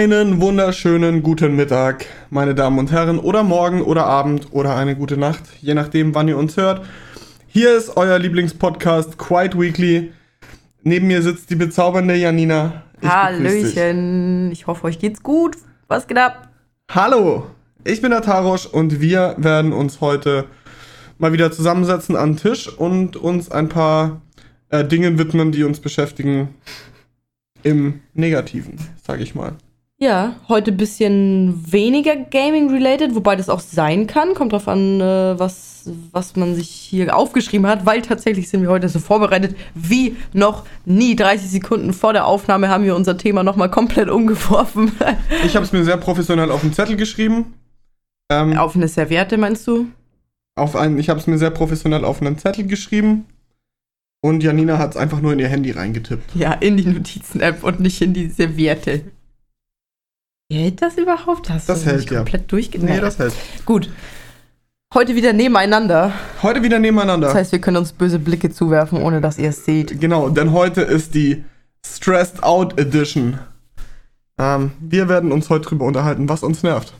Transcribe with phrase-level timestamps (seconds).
[0.00, 5.18] Einen wunderschönen guten Mittag, meine Damen und Herren, oder morgen oder Abend oder eine gute
[5.18, 6.86] Nacht, je nachdem, wann ihr uns hört.
[7.48, 10.10] Hier ist euer Lieblingspodcast Quiet Weekly.
[10.82, 12.84] Neben mir sitzt die bezaubernde Janina.
[13.02, 15.58] Ich Hallöchen, ich hoffe, euch geht's gut.
[15.86, 16.48] Was geht ab?
[16.90, 17.50] Hallo,
[17.84, 20.46] ich bin der Tarosch und wir werden uns heute
[21.18, 24.22] mal wieder zusammensetzen an den Tisch und uns ein paar
[24.70, 26.54] äh, Dinge widmen, die uns beschäftigen
[27.62, 29.56] im Negativen, sag ich mal.
[30.02, 34.32] Ja, heute ein bisschen weniger Gaming-related, wobei das auch sein kann.
[34.32, 38.70] Kommt drauf an, äh, was, was man sich hier aufgeschrieben hat, weil tatsächlich sind wir
[38.70, 41.16] heute so vorbereitet wie noch nie.
[41.16, 44.92] 30 Sekunden vor der Aufnahme haben wir unser Thema nochmal komplett umgeworfen.
[45.44, 47.52] ich habe es mir sehr professionell auf den Zettel geschrieben.
[48.32, 49.88] Ähm, auf eine Serviette, meinst du?
[50.56, 53.26] Auf einen, ich habe es mir sehr professionell auf einen Zettel geschrieben.
[54.22, 56.34] Und Janina hat es einfach nur in ihr Handy reingetippt.
[56.36, 59.02] Ja, in die Notizen-App und nicht in die Serviette.
[60.50, 61.48] Hält das überhaupt?
[61.48, 62.18] Hast das du hält, ja.
[62.18, 62.94] komplett durchgenommen?
[62.94, 63.34] Nee, das hält.
[63.64, 63.88] Gut.
[64.92, 66.12] Heute wieder nebeneinander.
[66.42, 67.28] Heute wieder nebeneinander.
[67.28, 70.00] Das heißt, wir können uns böse Blicke zuwerfen, ohne dass ihr es seht.
[70.00, 71.44] Genau, denn heute ist die
[71.86, 73.38] Stressed Out Edition.
[74.38, 76.94] Ähm, wir werden uns heute drüber unterhalten, was uns nervt.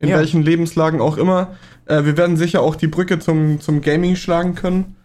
[0.00, 0.18] In ja.
[0.18, 1.56] welchen Lebenslagen auch immer.
[1.86, 4.96] Äh, wir werden sicher auch die Brücke zum, zum Gaming schlagen können.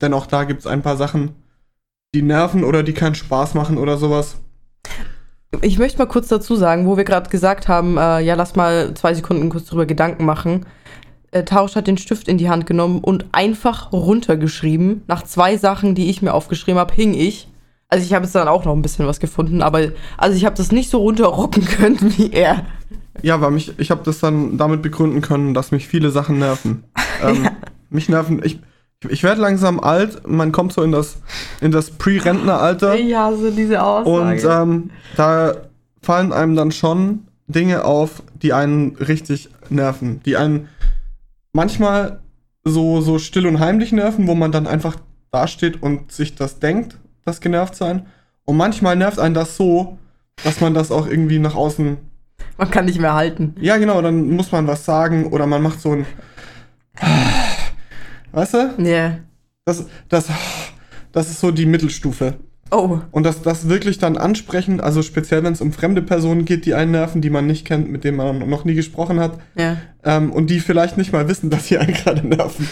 [0.00, 1.34] Denn auch da gibt es ein paar Sachen,
[2.14, 4.36] die nerven oder die keinen Spaß machen oder sowas.
[5.62, 8.92] Ich möchte mal kurz dazu sagen, wo wir gerade gesagt haben, äh, ja, lass mal
[8.94, 10.66] zwei Sekunden kurz drüber Gedanken machen.
[11.30, 15.02] Äh, Tausch hat den Stift in die Hand genommen und einfach runtergeschrieben.
[15.06, 17.48] Nach zwei Sachen, die ich mir aufgeschrieben habe, hing ich.
[17.88, 20.56] Also ich habe jetzt dann auch noch ein bisschen was gefunden, aber also ich habe
[20.56, 22.66] das nicht so runterrocken können wie er.
[23.22, 26.84] Ja, weil mich, ich habe das dann damit begründen können, dass mich viele Sachen nerven.
[27.20, 27.50] Ähm, ja.
[27.90, 28.60] Mich nerven, ich,
[29.08, 31.18] ich werde langsam alt, man kommt so in das,
[31.60, 32.96] in das Pre-Rentner-Alter.
[32.96, 34.10] Ja, so diese Aussage.
[34.10, 35.54] Und ähm, da
[36.02, 40.20] fallen einem dann schon Dinge auf, die einen richtig nerven.
[40.24, 40.68] Die einen
[41.52, 42.20] manchmal
[42.64, 44.96] so, so still und heimlich nerven, wo man dann einfach
[45.30, 48.06] dasteht und sich das denkt, das genervt sein.
[48.44, 49.98] Und manchmal nervt einen das so,
[50.44, 51.98] dass man das auch irgendwie nach außen.
[52.56, 53.54] Man kann nicht mehr halten.
[53.60, 56.06] Ja, genau, dann muss man was sagen oder man macht so ein.
[58.38, 58.74] Weißt du?
[58.78, 58.84] Ja.
[58.84, 59.18] Yeah.
[59.64, 60.28] Das, das,
[61.10, 62.34] das ist so die Mittelstufe.
[62.70, 63.00] Oh.
[63.10, 66.74] Und das, das wirklich dann ansprechen, also speziell wenn es um fremde Personen geht, die
[66.74, 69.40] einen nerven, die man nicht kennt, mit denen man noch nie gesprochen hat.
[69.56, 69.78] Ja.
[70.04, 72.68] Ähm, und die vielleicht nicht mal wissen, dass sie einen gerade nerven.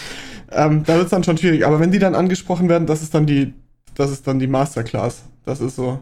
[0.53, 1.65] Ähm, da wird es dann schon schwierig.
[1.65, 3.53] Aber wenn die dann angesprochen werden, das ist dann die,
[3.93, 5.23] das ist dann die Masterclass.
[5.43, 5.99] Das ist so.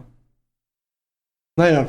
[1.56, 1.88] Naja.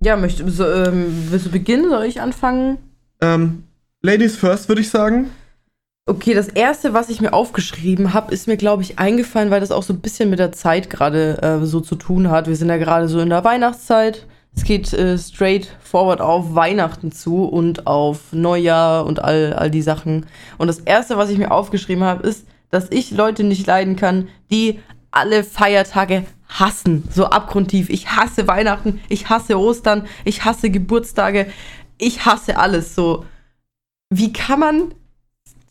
[0.00, 1.88] Ja, möchte, so, ähm, willst du beginnen?
[1.88, 2.76] Soll ich anfangen?
[3.22, 3.62] Ähm,
[4.02, 5.30] Ladies first, würde ich sagen.
[6.06, 9.70] Okay, das erste, was ich mir aufgeschrieben habe, ist mir, glaube ich, eingefallen, weil das
[9.70, 12.46] auch so ein bisschen mit der Zeit gerade äh, so zu tun hat.
[12.46, 14.26] Wir sind ja gerade so in der Weihnachtszeit.
[14.54, 19.80] Es geht äh, straight forward auf Weihnachten zu und auf Neujahr und all, all die
[19.80, 20.26] Sachen.
[20.58, 24.28] Und das erste, was ich mir aufgeschrieben habe, ist, dass ich Leute nicht leiden kann,
[24.50, 27.08] die alle Feiertage hassen.
[27.10, 27.88] So abgrundtief.
[27.88, 31.46] Ich hasse Weihnachten, ich hasse Ostern, ich hasse Geburtstage,
[31.96, 32.94] ich hasse alles.
[32.94, 33.24] So,
[34.10, 34.94] wie kann man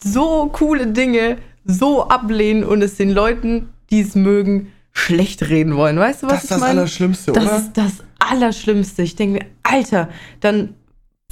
[0.04, 5.98] so coole Dinge so ablehnen und es den Leuten, die es mögen, schlecht reden wollen.
[5.98, 6.82] Weißt du, was das ich meine?
[6.82, 7.42] Das ist das Allerschlimmste, oder?
[7.42, 9.02] Das ist das Allerschlimmste.
[9.02, 10.10] Ich denke mir, Alter,
[10.40, 10.76] dann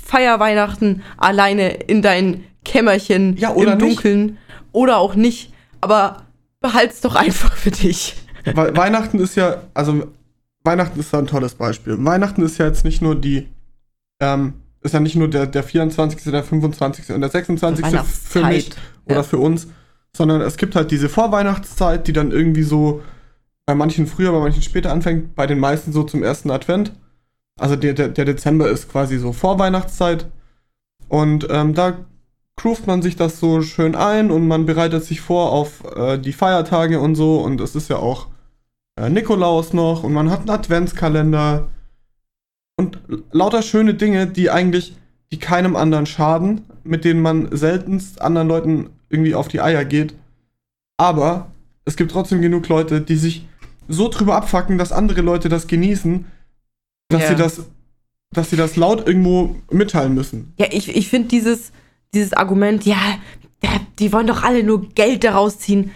[0.02, 4.26] feier Weihnachten alleine in dein Kämmerchen ja, im Dunkeln.
[4.26, 4.38] Nicht.
[4.72, 5.54] Oder auch nicht.
[5.82, 6.24] Aber
[6.60, 8.16] behalt's doch einfach für dich.
[8.54, 10.08] Weil Weihnachten ist ja, also
[10.64, 12.04] Weihnachten ist da ein tolles Beispiel.
[12.04, 13.50] Weihnachten ist ja jetzt nicht nur die
[14.20, 17.12] ähm, ist ja nicht nur der, der 24., der 25.
[17.12, 17.86] und der 26.
[18.06, 18.72] für mich
[19.06, 19.24] oder ja.
[19.24, 19.68] für uns,
[20.16, 23.02] sondern es gibt halt diese Vorweihnachtszeit, die dann irgendwie so
[23.66, 26.94] bei manchen früher, bei manchen später anfängt, bei den meisten so zum ersten Advent.
[27.60, 30.26] Also der, der, der Dezember ist quasi so Vorweihnachtszeit.
[31.08, 32.06] Und ähm, da
[32.58, 36.34] groovt man sich das so schön ein und man bereitet sich vor auf äh, die
[36.34, 37.40] Feiertage und so.
[37.42, 38.28] Und es ist ja auch
[38.98, 41.70] äh, Nikolaus noch und man hat einen Adventskalender
[42.82, 43.00] und
[43.32, 44.96] lauter schöne Dinge, die eigentlich,
[45.32, 50.16] die keinem anderen schaden, mit denen man seltenst anderen Leuten irgendwie auf die Eier geht.
[50.98, 51.52] Aber
[51.86, 53.48] es gibt trotzdem genug Leute, die sich
[53.88, 56.26] so drüber abfacken, dass andere Leute das genießen,
[57.10, 57.28] dass ja.
[57.30, 57.66] sie das,
[58.34, 60.54] dass sie das laut irgendwo mitteilen müssen.
[60.58, 61.72] Ja, ich, ich finde dieses,
[62.14, 62.98] dieses Argument, ja,
[64.00, 65.92] die wollen doch alle nur Geld daraus ziehen.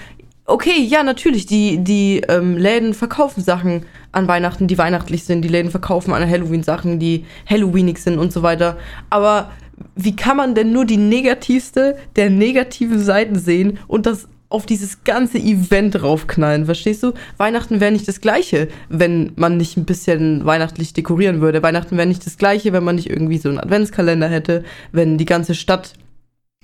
[0.47, 5.42] Okay, ja, natürlich, die, die ähm, Läden verkaufen Sachen an Weihnachten, die weihnachtlich sind.
[5.42, 8.77] Die Läden verkaufen an Halloween Sachen, die Halloweenig sind und so weiter.
[9.09, 9.51] Aber
[9.95, 15.03] wie kann man denn nur die negativste der negativen Seiten sehen und das auf dieses
[15.03, 17.13] ganze Event draufknallen, verstehst du?
[17.38, 21.63] Weihnachten wäre nicht das gleiche, wenn man nicht ein bisschen weihnachtlich dekorieren würde.
[21.63, 25.25] Weihnachten wäre nicht das gleiche, wenn man nicht irgendwie so einen Adventskalender hätte, wenn die
[25.25, 25.94] ganze Stadt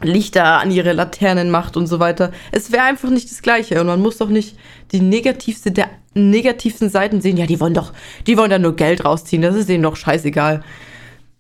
[0.04, 2.32] Lichter an ihre Laternen macht und so weiter.
[2.52, 3.80] Es wäre einfach nicht das Gleiche.
[3.80, 4.58] Und man muss doch nicht
[4.92, 7.38] die negativste der negativsten Seiten sehen.
[7.38, 7.94] Ja, die wollen doch,
[8.28, 9.42] die wollen da nur Geld rausziehen.
[9.42, 10.64] Das ist denen doch scheißegal.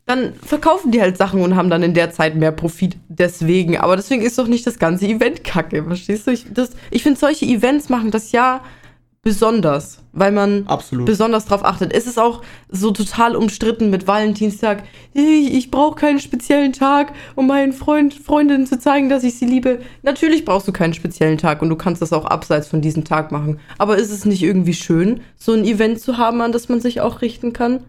[0.06, 3.78] Dann verkaufen die halt Sachen und haben dann in der Zeit mehr Profit deswegen.
[3.78, 5.84] Aber deswegen ist doch nicht das ganze Event kacke.
[5.84, 6.32] Verstehst du?
[6.32, 6.46] Ich,
[6.90, 8.62] ich finde, solche Events machen das ja
[9.24, 11.06] besonders, weil man Absolut.
[11.06, 11.94] besonders drauf achtet.
[11.94, 14.84] Es ist auch so total umstritten mit Valentinstag.
[15.14, 19.46] Ich, ich brauche keinen speziellen Tag, um meinen Freund, Freundinnen zu zeigen, dass ich sie
[19.46, 19.82] liebe.
[20.02, 23.32] Natürlich brauchst du keinen speziellen Tag und du kannst das auch abseits von diesem Tag
[23.32, 23.60] machen.
[23.78, 27.00] Aber ist es nicht irgendwie schön, so ein Event zu haben, an das man sich
[27.02, 27.84] auch richten kann?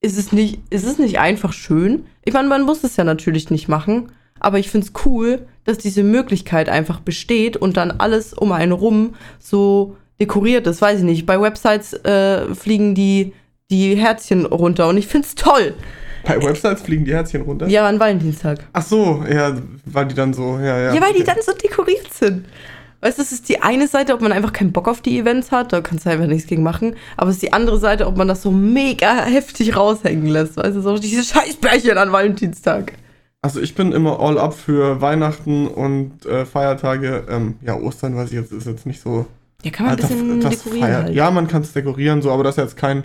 [0.00, 2.06] Ist es nicht, ist es nicht einfach schön?
[2.24, 5.76] Ich meine, man muss es ja natürlich nicht machen, aber ich finde es cool, dass
[5.76, 11.04] diese Möglichkeit einfach besteht und dann alles um einen rum so dekoriert ist, weiß ich
[11.04, 11.26] nicht.
[11.26, 13.32] Bei Websites äh, fliegen die,
[13.70, 15.74] die Herzchen runter und ich find's toll.
[16.24, 17.68] Bei Websites fliegen die Herzchen runter?
[17.68, 18.64] Ja, an Valentinstag.
[18.72, 19.56] Ach so, ja,
[19.86, 20.94] weil die dann so, ja, ja.
[20.94, 21.18] Ja, weil okay.
[21.18, 22.46] die dann so dekoriert sind.
[23.00, 25.52] Weißt du, das ist die eine Seite, ob man einfach keinen Bock auf die Events
[25.52, 26.96] hat, da kannst du einfach nichts gegen machen.
[27.16, 30.56] Aber es ist die andere Seite, ob man das so mega heftig raushängen lässt.
[30.56, 32.94] Weißt du, so diese Scheißbärchen an Valentinstag.
[33.40, 37.24] Also ich bin immer all up für Weihnachten und äh, Feiertage.
[37.30, 39.26] Ähm, ja, Ostern weiß ich jetzt, ist jetzt nicht so
[39.62, 40.92] ja, kann man ein bisschen dekorieren.
[40.92, 41.14] Halt.
[41.14, 43.04] Ja, man kann es dekorieren, so, aber das ist jetzt kein.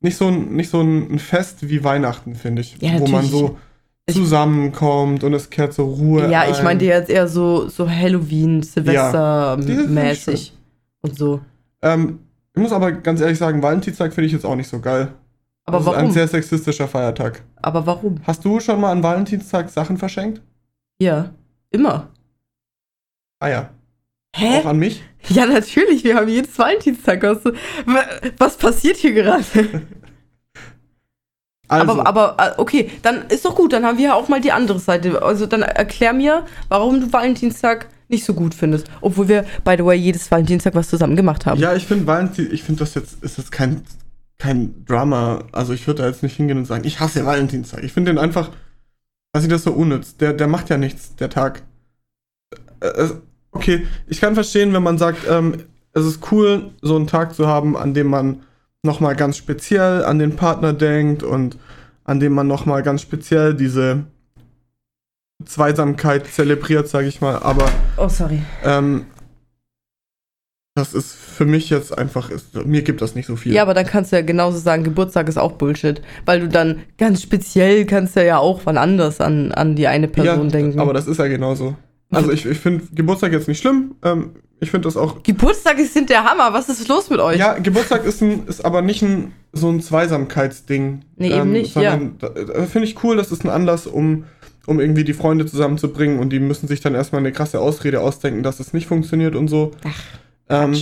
[0.00, 2.76] Nicht so ein, nicht so ein Fest wie Weihnachten, finde ich.
[2.80, 3.58] Ja, wo man so
[4.10, 6.30] zusammenkommt und es kehrt so Ruhe.
[6.30, 6.52] Ja, ein.
[6.52, 10.52] ich meinte jetzt eher so, so Halloween, Silvester-mäßig ja,
[11.02, 11.40] und so.
[11.82, 12.20] Ähm,
[12.54, 15.12] ich muss aber ganz ehrlich sagen, Valentinstag finde ich jetzt auch nicht so geil.
[15.64, 15.98] Aber das warum?
[16.00, 17.42] ist ein sehr sexistischer Feiertag.
[17.56, 18.20] Aber warum?
[18.24, 20.40] Hast du schon mal an Valentinstag Sachen verschenkt?
[20.98, 21.30] Ja,
[21.70, 22.08] immer.
[23.38, 23.70] Ah ja.
[24.34, 24.60] Hä?
[24.60, 25.02] Auch an mich?
[25.28, 26.04] Ja, natürlich.
[26.04, 27.22] Wir haben jedes Valentinstag.
[27.22, 27.38] Was,
[28.38, 29.44] was passiert hier gerade?
[31.70, 32.00] Also.
[32.00, 33.74] Aber, aber, äh, okay, dann ist doch gut.
[33.74, 35.22] Dann haben wir ja auch mal die andere Seite.
[35.22, 38.86] Also dann erklär mir, warum du Valentinstag nicht so gut findest.
[39.02, 41.60] Obwohl wir, by the way, jedes Valentinstag was zusammen gemacht haben.
[41.60, 43.82] Ja, ich finde Valentin, ich finde das jetzt, ist jetzt kein,
[44.38, 45.44] kein Drama.
[45.52, 47.84] Also ich würde da jetzt nicht hingehen und sagen, ich hasse Valentinstag.
[47.84, 48.50] Ich finde den einfach,
[49.34, 50.16] weiß ich das so unnütz.
[50.16, 51.62] Der, der macht ja nichts, der Tag.
[52.80, 53.10] Äh,
[53.52, 57.46] Okay, ich kann verstehen, wenn man sagt, ähm, es ist cool, so einen Tag zu
[57.46, 58.42] haben, an dem man
[58.82, 61.58] nochmal ganz speziell an den Partner denkt und
[62.04, 64.04] an dem man nochmal ganz speziell diese
[65.44, 67.36] Zweisamkeit zelebriert, sage ich mal.
[67.42, 67.68] Aber.
[67.96, 68.42] Oh, sorry.
[68.64, 69.06] Ähm,
[70.74, 73.52] das ist für mich jetzt einfach, ist, mir gibt das nicht so viel.
[73.52, 76.00] Ja, aber dann kannst du ja genauso sagen, Geburtstag ist auch Bullshit.
[76.24, 80.06] Weil du dann ganz speziell kannst du ja auch wann anders an, an die eine
[80.06, 80.78] Person ja, denken.
[80.78, 81.76] Aber das ist ja genauso.
[82.10, 83.96] Also ich, ich finde Geburtstag jetzt nicht schlimm.
[84.02, 85.22] Ähm, ich finde das auch.
[85.22, 86.52] Geburtstag sind der Hammer.
[86.52, 87.38] Was ist los mit euch?
[87.38, 91.04] Ja, Geburtstag ist, ein, ist aber nicht ein, so ein Zweisamkeitsding.
[91.16, 91.98] Nee, ähm, eben nicht, ja.
[91.98, 94.24] Finde ich cool, das ist ein Anlass, um,
[94.66, 98.42] um irgendwie die Freunde zusammenzubringen und die müssen sich dann erstmal eine krasse Ausrede ausdenken,
[98.42, 99.72] dass es nicht funktioniert und so.
[99.84, 100.02] Ach,
[100.48, 100.74] ähm,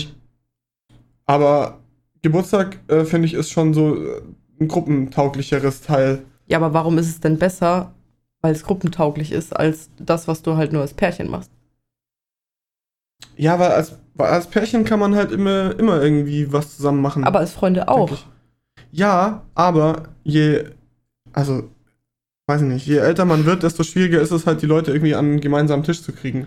[1.27, 1.81] aber
[2.23, 3.97] Geburtstag, äh, finde ich, ist schon so
[4.61, 6.23] ein gruppentauglicheres Teil.
[6.47, 7.93] Ja, aber warum ist es denn besser,
[8.47, 11.51] weil es gruppentauglich ist, als das, was du halt nur als Pärchen machst.
[13.37, 17.25] Ja, weil als, als Pärchen kann man halt immer, immer irgendwie was zusammen machen.
[17.25, 18.17] Aber als Freunde auch.
[18.93, 20.65] Ja, aber je,
[21.33, 21.69] also,
[22.47, 25.17] weiß ich nicht, je älter man wird, desto schwieriger ist es halt, die Leute irgendwie
[25.17, 26.47] an einen gemeinsamen Tisch zu kriegen.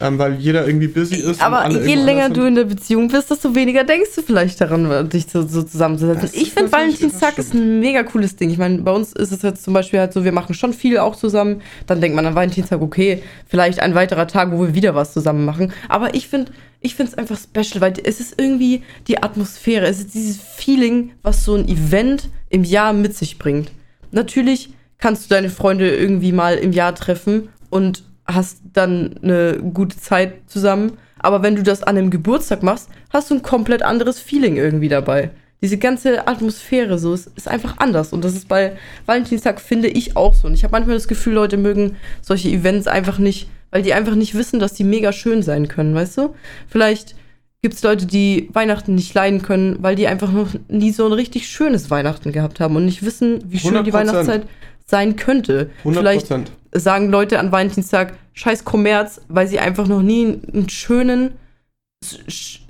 [0.00, 1.42] Ähm, weil jeder irgendwie busy ist.
[1.42, 5.26] Aber je länger du in der Beziehung bist, desto weniger denkst du vielleicht daran, dich
[5.26, 6.22] so, so zusammenzusetzen.
[6.22, 8.50] Das ich finde, Valentinstag ist ein mega cooles Ding.
[8.50, 10.98] Ich meine, bei uns ist es jetzt zum Beispiel halt so, wir machen schon viel
[10.98, 11.62] auch zusammen.
[11.86, 15.44] Dann denkt man an Valentinstag, okay, vielleicht ein weiterer Tag, wo wir wieder was zusammen
[15.44, 15.72] machen.
[15.88, 19.98] Aber ich finde ich finde es einfach special, weil es ist irgendwie die Atmosphäre, es
[19.98, 23.72] ist dieses Feeling, was so ein Event im Jahr mit sich bringt.
[24.12, 29.98] Natürlich kannst du deine Freunde irgendwie mal im Jahr treffen und hast dann eine gute
[29.98, 30.92] Zeit zusammen.
[31.18, 34.88] Aber wenn du das an einem Geburtstag machst, hast du ein komplett anderes Feeling irgendwie
[34.88, 35.30] dabei.
[35.60, 38.12] Diese ganze Atmosphäre so ist, ist einfach anders.
[38.12, 40.46] Und das ist bei Valentinstag, finde ich, auch so.
[40.46, 44.14] Und ich habe manchmal das Gefühl, Leute mögen solche Events einfach nicht, weil die einfach
[44.14, 46.34] nicht wissen, dass die mega schön sein können, weißt du?
[46.68, 47.16] Vielleicht
[47.60, 51.12] gibt es Leute, die Weihnachten nicht leiden können, weil die einfach noch nie so ein
[51.12, 53.82] richtig schönes Weihnachten gehabt haben und nicht wissen, wie schön 100%.
[53.82, 54.42] die Weihnachtszeit
[54.86, 55.70] sein könnte.
[55.84, 55.94] 100%.
[55.94, 56.32] Vielleicht
[56.72, 61.32] sagen Leute an Valentinstag scheiß Kommerz, weil sie einfach noch nie einen schönen,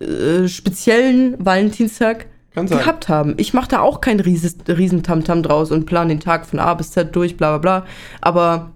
[0.00, 3.34] äh, speziellen Valentinstag gehabt haben.
[3.36, 6.90] Ich mache da auch kein riesen Tamtam draus und plan den Tag von A bis
[6.90, 7.86] Z durch, bla bla bla.
[8.20, 8.72] Aber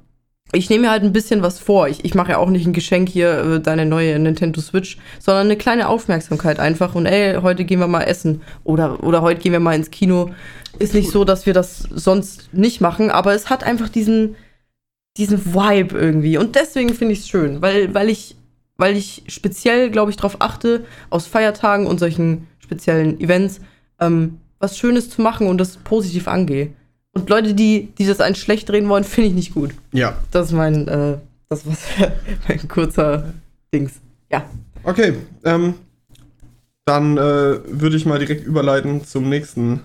[0.52, 1.88] ich nehme mir halt ein bisschen was vor.
[1.88, 5.47] Ich, ich mache ja auch nicht ein Geschenk hier, äh, deine neue Nintendo Switch, sondern
[5.47, 6.95] eine kleine Aufmerksamkeit einfach.
[6.95, 8.43] Und ey, heute gehen wir mal essen.
[8.62, 10.31] Oder, oder heute gehen wir mal ins Kino.
[10.79, 14.37] Ist nicht so, dass wir das sonst nicht machen, aber es hat einfach diesen,
[15.16, 16.38] diesen Vibe irgendwie.
[16.38, 18.37] Und deswegen finde ich es schön, weil, weil, ich,
[18.76, 23.61] weil ich speziell, glaube ich, darauf achte, aus Feiertagen und solchen speziellen Events
[24.00, 26.73] ähm, was Schönes zu machen und das positiv angehe.
[27.12, 29.73] Und Leute, die, die das einen schlecht drehen wollen, finde ich nicht gut.
[29.92, 30.19] Ja.
[30.31, 31.76] Das ist mein, äh, das war
[32.49, 33.33] mein kurzer
[33.75, 34.00] Dings.
[34.31, 34.45] Ja.
[34.85, 35.14] Okay,
[35.45, 35.75] ähm,
[36.85, 39.81] dann äh, würde ich mal direkt überleiten zum nächsten,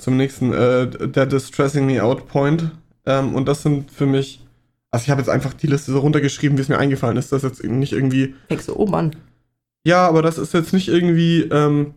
[0.00, 2.70] zum nächsten, äh, der Distressing Me Out Point.
[3.06, 4.44] Ähm, und das sind für mich,
[4.90, 7.32] also ich habe jetzt einfach die Liste so runtergeschrieben, wie es mir eingefallen ist.
[7.32, 8.34] Das ist jetzt nicht irgendwie.
[8.48, 9.16] Hexe, oh Mann.
[9.84, 11.94] Ja, aber das ist jetzt nicht irgendwie ähm,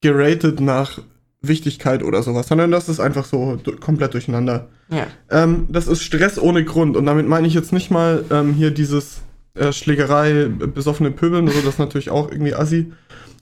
[0.00, 1.00] geratet nach
[1.40, 4.68] Wichtigkeit oder sowas, sondern das ist einfach so komplett durcheinander.
[4.90, 5.06] Ja.
[5.30, 8.70] Ähm, das ist Stress ohne Grund und damit meine ich jetzt nicht mal ähm, hier
[8.70, 9.22] dieses
[9.54, 12.92] äh, Schlägerei, besoffene Pöbeln, so, das ist natürlich auch irgendwie assi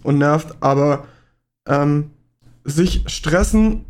[0.02, 1.07] und nervt, aber
[1.66, 2.11] ähm,
[2.64, 3.85] sich stressen,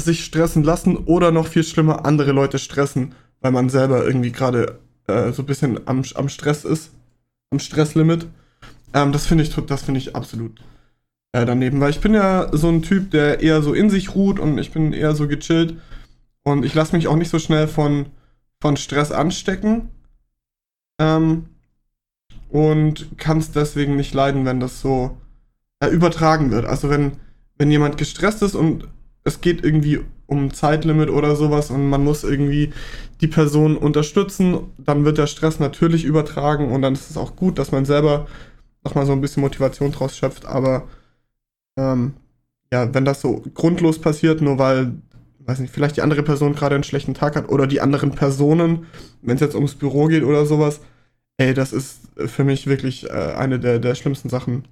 [0.00, 4.78] sich stressen lassen oder noch viel schlimmer, andere Leute stressen, weil man selber irgendwie gerade
[5.06, 6.92] äh, so ein bisschen am, am Stress ist,
[7.50, 8.26] am Stresslimit.
[8.94, 10.60] Ähm, das finde ich, das finde ich absolut
[11.32, 14.38] äh, daneben, weil ich bin ja so ein Typ, der eher so in sich ruht
[14.38, 15.76] und ich bin eher so gechillt
[16.42, 18.06] und ich lasse mich auch nicht so schnell von,
[18.60, 19.90] von Stress anstecken
[21.00, 21.46] ähm,
[22.48, 25.18] und kann es deswegen nicht leiden, wenn das so
[25.80, 26.64] äh, übertragen wird.
[26.64, 27.12] Also wenn,
[27.56, 28.88] wenn jemand gestresst ist und
[29.24, 32.72] es geht irgendwie um Zeitlimit oder sowas und man muss irgendwie
[33.20, 37.58] die Person unterstützen, dann wird der Stress natürlich übertragen und dann ist es auch gut,
[37.58, 38.26] dass man selber
[38.84, 40.86] nochmal so ein bisschen Motivation draus schöpft, aber
[41.78, 42.14] ähm,
[42.72, 44.92] ja, wenn das so grundlos passiert, nur weil,
[45.40, 48.86] weiß nicht, vielleicht die andere Person gerade einen schlechten Tag hat oder die anderen Personen,
[49.22, 50.80] wenn es jetzt ums Büro geht oder sowas,
[51.38, 54.64] ey, das ist für mich wirklich äh, eine der, der schlimmsten Sachen.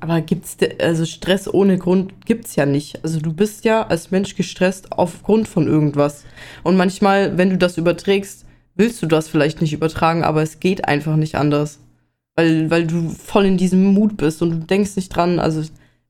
[0.00, 3.04] Aber gibt's, also Stress ohne Grund gibt's ja nicht.
[3.04, 6.24] Also du bist ja als Mensch gestresst aufgrund von irgendwas.
[6.62, 10.88] Und manchmal, wenn du das überträgst, willst du das vielleicht nicht übertragen, aber es geht
[10.88, 11.80] einfach nicht anders.
[12.34, 15.62] Weil, weil du voll in diesem Mut bist und du denkst nicht dran, also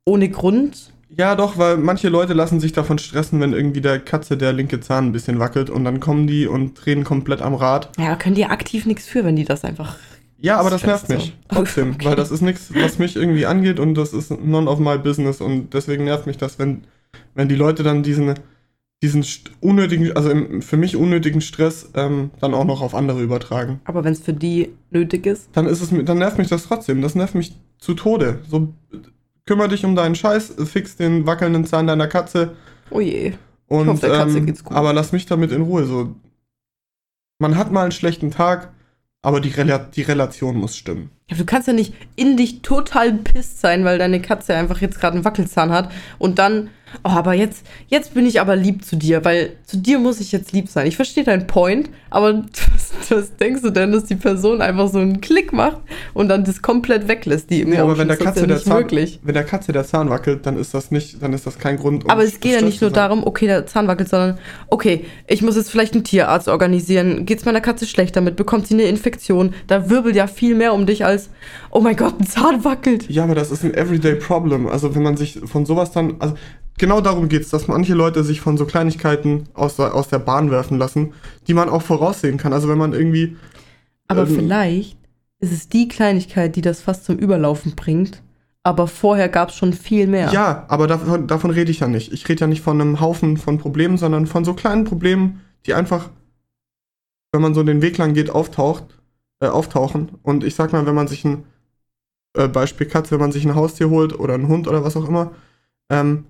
[0.04, 0.92] ohne Grund?
[1.08, 4.80] Ja, doch, weil manche Leute lassen sich davon stressen, wenn irgendwie der Katze der linke
[4.80, 7.90] Zahn ein bisschen wackelt und dann kommen die und drehen komplett am Rad.
[7.98, 9.96] Ja, können die aktiv nichts für, wenn die das einfach.
[10.40, 11.36] Ja, aber das nervt mich.
[11.50, 11.56] So.
[11.56, 12.04] Trotzdem, okay.
[12.06, 15.40] weil das ist nichts, was mich irgendwie angeht und das ist none of my business
[15.40, 16.84] und deswegen nervt mich das, wenn,
[17.34, 18.34] wenn die Leute dann diesen,
[19.02, 19.24] diesen
[19.60, 20.30] unnötigen, also
[20.60, 23.80] für mich unnötigen Stress ähm, dann auch noch auf andere übertragen.
[23.84, 25.48] Aber wenn es für die nötig ist?
[25.52, 27.02] Dann ist es, dann nervt mich das trotzdem.
[27.02, 28.38] Das nervt mich zu Tode.
[28.48, 28.72] So
[29.46, 32.56] kümmere dich um deinen Scheiß, fix den wackelnden Zahn deiner Katze.
[32.90, 33.32] Oh je.
[33.66, 34.76] Und, hoffe, der Katze ähm, geht's gut.
[34.76, 35.86] Aber lass mich damit in Ruhe.
[35.86, 36.14] So,
[37.38, 38.72] man hat mal einen schlechten Tag,
[39.22, 41.10] aber die, Rel die Relation muss stimmen.
[41.30, 45.00] Ja, du kannst ja nicht in dich total pisst sein, weil deine Katze einfach jetzt
[45.00, 46.70] gerade einen Wackelzahn hat und dann
[47.04, 50.32] Oh, aber jetzt, jetzt bin ich aber lieb zu dir, weil zu dir muss ich
[50.32, 50.86] jetzt lieb sein.
[50.86, 54.98] Ich verstehe deinen Point, aber was, was, denkst du denn, dass die Person einfach so
[54.98, 55.78] einen Klick macht
[56.14, 57.64] und dann das komplett weglässt, die?
[57.64, 59.20] Nee, aber wenn der Katze ja der Zahn, möglich.
[59.22, 62.04] wenn der Katze der Zahn wackelt, dann ist das nicht, dann ist das kein Grund.
[62.04, 65.42] Um aber es geht ja nicht nur darum, okay, der Zahn wackelt, sondern okay, ich
[65.42, 67.24] muss jetzt vielleicht einen Tierarzt organisieren.
[67.24, 68.36] Geht's meiner Katze schlecht damit?
[68.36, 69.54] Bekommt sie eine Infektion?
[69.68, 71.19] Da wirbelt ja viel mehr um dich als,
[71.70, 73.10] oh mein Gott, ein Zahn wackelt.
[73.10, 74.66] Ja, aber das ist ein Everyday Problem.
[74.66, 76.34] Also wenn man sich von sowas dann, also
[76.78, 80.18] genau darum geht es, dass manche Leute sich von so Kleinigkeiten aus der, aus der
[80.18, 81.12] Bahn werfen lassen,
[81.46, 82.52] die man auch voraussehen kann.
[82.52, 83.36] Also wenn man irgendwie.
[84.08, 84.96] Aber ähm, vielleicht
[85.40, 88.22] ist es die Kleinigkeit, die das fast zum Überlaufen bringt.
[88.62, 90.30] Aber vorher gab es schon viel mehr.
[90.32, 92.12] Ja, aber davon, davon rede ich ja nicht.
[92.12, 95.72] Ich rede ja nicht von einem Haufen von Problemen, sondern von so kleinen Problemen, die
[95.72, 96.10] einfach,
[97.32, 98.99] wenn man so den Weg lang geht, auftaucht,
[99.40, 100.12] äh, auftauchen.
[100.22, 101.44] Und ich sag mal, wenn man sich ein
[102.34, 105.08] äh, Beispiel Katze, wenn man sich ein Haustier holt oder einen Hund oder was auch
[105.08, 105.32] immer,
[105.90, 106.26] ähm,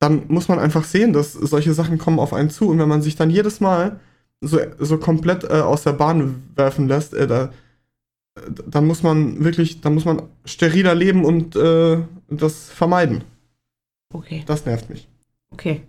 [0.00, 2.68] dann muss man einfach sehen, dass solche Sachen kommen auf einen zu.
[2.68, 3.98] Und wenn man sich dann jedes Mal
[4.40, 7.50] so, so komplett äh, aus der Bahn werfen lässt, äh, da,
[8.66, 11.98] dann muss man wirklich, dann muss man steriler leben und äh,
[12.28, 13.24] das vermeiden.
[14.12, 14.44] Okay.
[14.46, 15.08] Das nervt mich.
[15.50, 15.82] Okay.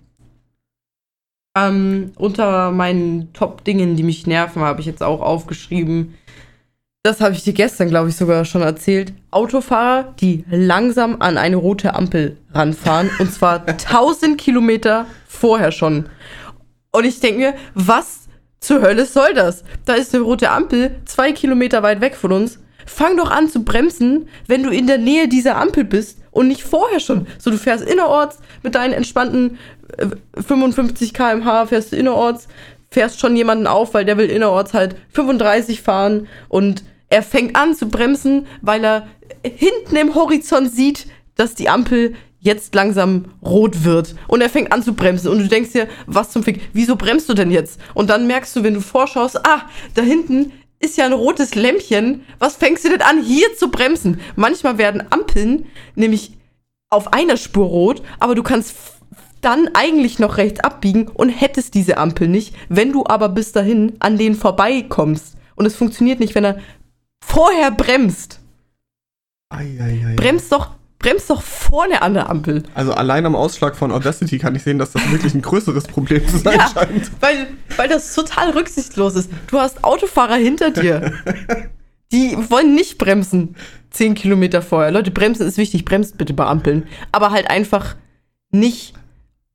[1.55, 6.15] Ähm, unter meinen Top-Dingen, die mich nerven, habe ich jetzt auch aufgeschrieben,
[7.03, 9.13] das habe ich dir gestern, glaube ich, sogar schon erzählt.
[9.31, 13.09] Autofahrer, die langsam an eine rote Ampel ranfahren.
[13.19, 16.09] und zwar 1000 Kilometer vorher schon.
[16.91, 18.27] Und ich denke mir, was
[18.59, 19.63] zur Hölle soll das?
[19.85, 22.59] Da ist eine rote Ampel zwei Kilometer weit weg von uns.
[22.85, 26.63] Fang doch an zu bremsen, wenn du in der Nähe dieser Ampel bist und nicht
[26.63, 27.27] vorher schon.
[27.37, 29.57] So, du fährst innerorts mit deinen entspannten
[30.35, 32.47] 55 äh, km/h, fährst du innerorts,
[32.91, 37.75] fährst schon jemanden auf, weil der will innerorts halt 35 fahren und er fängt an
[37.75, 39.07] zu bremsen, weil er
[39.43, 44.83] hinten im Horizont sieht, dass die Ampel jetzt langsam rot wird und er fängt an
[44.83, 47.79] zu bremsen und du denkst dir, was zum Fick, wieso bremst du denn jetzt?
[47.93, 52.25] Und dann merkst du, wenn du vorschaust, ah, da hinten ist ja ein rotes Lämpchen,
[52.39, 54.21] was fängst du denn an, hier zu bremsen?
[54.35, 55.65] Manchmal werden Ampeln
[55.95, 56.37] nämlich
[56.89, 58.73] auf einer Spur rot, aber du kannst
[59.41, 63.93] dann eigentlich noch rechts abbiegen und hättest diese Ampel nicht, wenn du aber bis dahin
[63.99, 65.35] an denen vorbeikommst.
[65.55, 66.59] Und es funktioniert nicht, wenn er
[67.23, 68.39] vorher bremst.
[69.49, 70.15] Ei, ei, ei.
[70.15, 72.63] Bremst doch, bremst doch vorne an der Ampel.
[72.75, 76.27] Also allein am Ausschlag von Audacity kann ich sehen, dass das wirklich ein größeres Problem
[76.27, 77.11] zu sein Ja, scheint.
[77.19, 79.31] weil, weil das total rücksichtslos ist.
[79.47, 81.13] Du hast Autofahrer hinter dir.
[82.11, 83.55] Die wollen nicht bremsen.
[83.91, 84.91] Zehn Kilometer vorher.
[84.91, 85.85] Leute, bremsen ist wichtig.
[85.85, 86.87] Bremst bitte bei Ampeln.
[87.11, 87.95] Aber halt einfach
[88.51, 88.93] nicht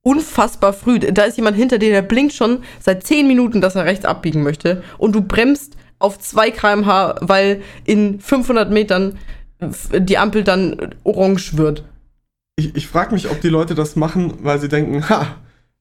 [0.05, 1.01] unfassbar früh.
[1.01, 4.43] Da ist jemand hinter dir, der blinkt schon seit zehn Minuten, dass er rechts abbiegen
[4.43, 4.85] möchte.
[4.99, 9.19] Und du bremst auf 2 km/h, weil in 500 Metern
[9.61, 11.85] die Ampel dann orange wird.
[12.57, 15.37] Ich, ich frage mich, ob die Leute das machen, weil sie denken, ha,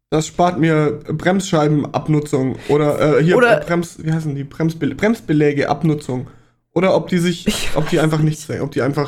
[0.09, 6.27] das spart mir Bremsscheibenabnutzung oder äh, hier Oder- Brems, wie heißen die Bremsbe Bremsbeläge Abnutzung
[6.71, 9.07] oder ob die sich, Ich ob die einfach nichts ob die einfach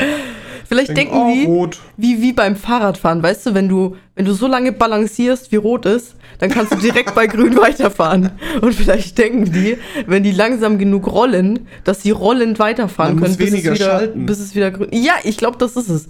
[0.68, 1.80] Vielleicht denken oh, die, rot.
[1.96, 5.86] wie, wie beim Fahrradfahren, weißt du, wenn du, wenn du so lange balancierst, wie rot
[5.86, 8.32] ist, dann kannst du direkt bei grün weiterfahren.
[8.62, 13.38] Und vielleicht denken die, wenn die langsam genug rollen, dass sie rollend weiterfahren Man können,
[13.38, 14.26] bis, es wieder, schalten.
[14.26, 16.10] bis es wieder grün Ja, ich glaube, das ist es.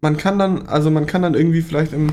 [0.00, 2.08] Man kann dann, also man kann dann irgendwie vielleicht im,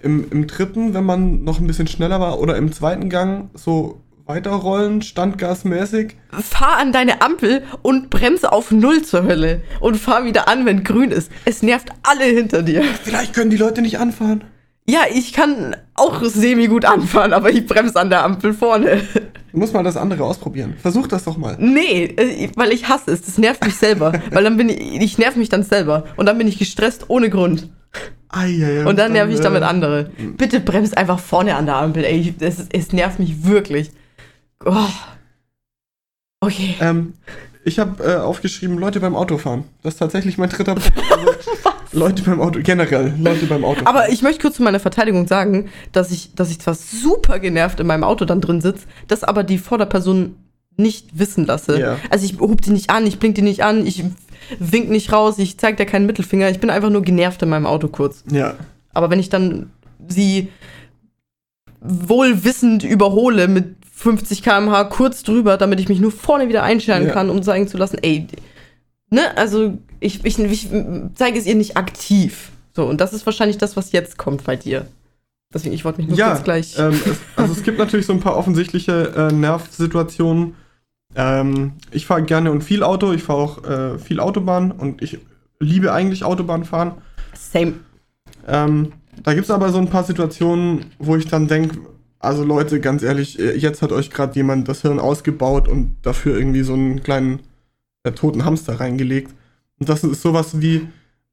[0.00, 4.00] im, im dritten, wenn man noch ein bisschen schneller war, oder im zweiten Gang so
[4.26, 6.16] weiterrollen, standgasmäßig.
[6.30, 9.62] Fahr an deine Ampel und bremse auf Null zur Hölle.
[9.80, 11.30] Und fahr wieder an, wenn grün ist.
[11.44, 12.82] Es nervt alle hinter dir.
[13.02, 14.44] Vielleicht können die Leute nicht anfahren.
[14.88, 19.00] Ja, ich kann auch semi-gut anfahren, aber ich bremse an der Ampel vorne.
[19.52, 20.74] Du musst mal das andere ausprobieren.
[20.80, 21.56] Versuch das doch mal.
[21.60, 23.22] Nee, äh, weil ich hasse es.
[23.22, 24.12] Das nervt mich selber.
[24.32, 26.04] weil dann bin ich, ich nerv mich dann selber.
[26.16, 27.68] Und dann bin ich gestresst ohne Grund.
[28.30, 30.10] Eieiei, Und dann nerv ich damit äh, andere.
[30.36, 32.34] Bitte bremst einfach vorne an der Ampel, ey.
[32.40, 33.92] Es, es nervt mich wirklich.
[34.64, 34.88] Oh.
[36.40, 36.74] Okay.
[36.80, 37.14] Ähm,
[37.64, 39.64] ich habe äh, aufgeschrieben, Leute beim Autofahren.
[39.82, 40.92] Das ist tatsächlich mein dritter Punkt.
[41.10, 41.30] Also,
[41.92, 43.86] Leute beim Auto, generell, Leute beim Autofahren.
[43.86, 47.80] Aber ich möchte kurz zu meiner Verteidigung sagen, dass ich, dass ich zwar super genervt
[47.80, 50.36] in meinem Auto dann drin sitze, das aber die Vorderperson
[50.76, 51.78] nicht wissen lasse.
[51.78, 51.98] Ja.
[52.10, 54.02] Also ich hub die nicht an, ich blink die nicht an, ich
[54.58, 56.48] wink nicht raus, ich zeig dir keinen Mittelfinger.
[56.50, 58.24] Ich bin einfach nur genervt in meinem Auto kurz.
[58.30, 58.54] ja,
[58.94, 59.70] Aber wenn ich dann
[60.08, 60.48] sie
[61.80, 67.12] wohlwissend überhole mit 50 km/h kurz drüber, damit ich mich nur vorne wieder einscheren Ja.
[67.12, 68.26] kann, um sagen zu lassen, ey,
[69.10, 70.68] ne, also ich, ich, ich
[71.14, 72.50] zeige es ihr nicht aktiv.
[72.74, 74.86] So, und das ist wahrscheinlich das, was jetzt kommt bei dir.
[75.54, 76.78] Deswegen, ich wollte mich nur ja kurz gleich.
[76.78, 80.54] ähm, es, also es gibt natürlich so ein paar offensichtliche äh, Nervsituationen.
[81.14, 85.18] Ähm, ich fahre gerne und viel Auto, ich fahre auch äh, viel Autobahn und ich
[85.60, 86.92] liebe eigentlich Autobahnfahren.
[87.34, 87.74] Same.
[88.48, 91.76] Ähm, da gibt es aber so ein paar Situationen, wo ich dann denke,
[92.22, 96.36] also Leute, ganz ehrlich, äh, jetzt hat euch gerade jemand das Hirn ausgebaut und dafür
[96.36, 97.40] irgendwie so einen kleinen
[98.04, 99.34] äh, toten Hamster reingelegt.
[99.78, 100.86] Und das ist sowas wie,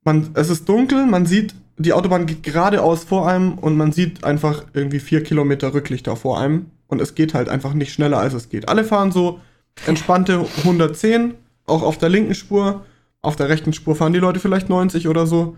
[0.04, 4.24] man, es ist dunkel, man sieht, die Autobahn geht geradeaus vor einem und man sieht
[4.24, 8.34] einfach irgendwie vier Kilometer Rücklichter vor einem und es geht halt einfach nicht schneller, als
[8.34, 8.68] es geht.
[8.68, 9.40] Alle fahren so
[9.86, 11.36] entspannte 110,
[11.68, 12.84] auch auf der linken Spur.
[13.22, 15.56] Auf der rechten Spur fahren die Leute vielleicht 90 oder so.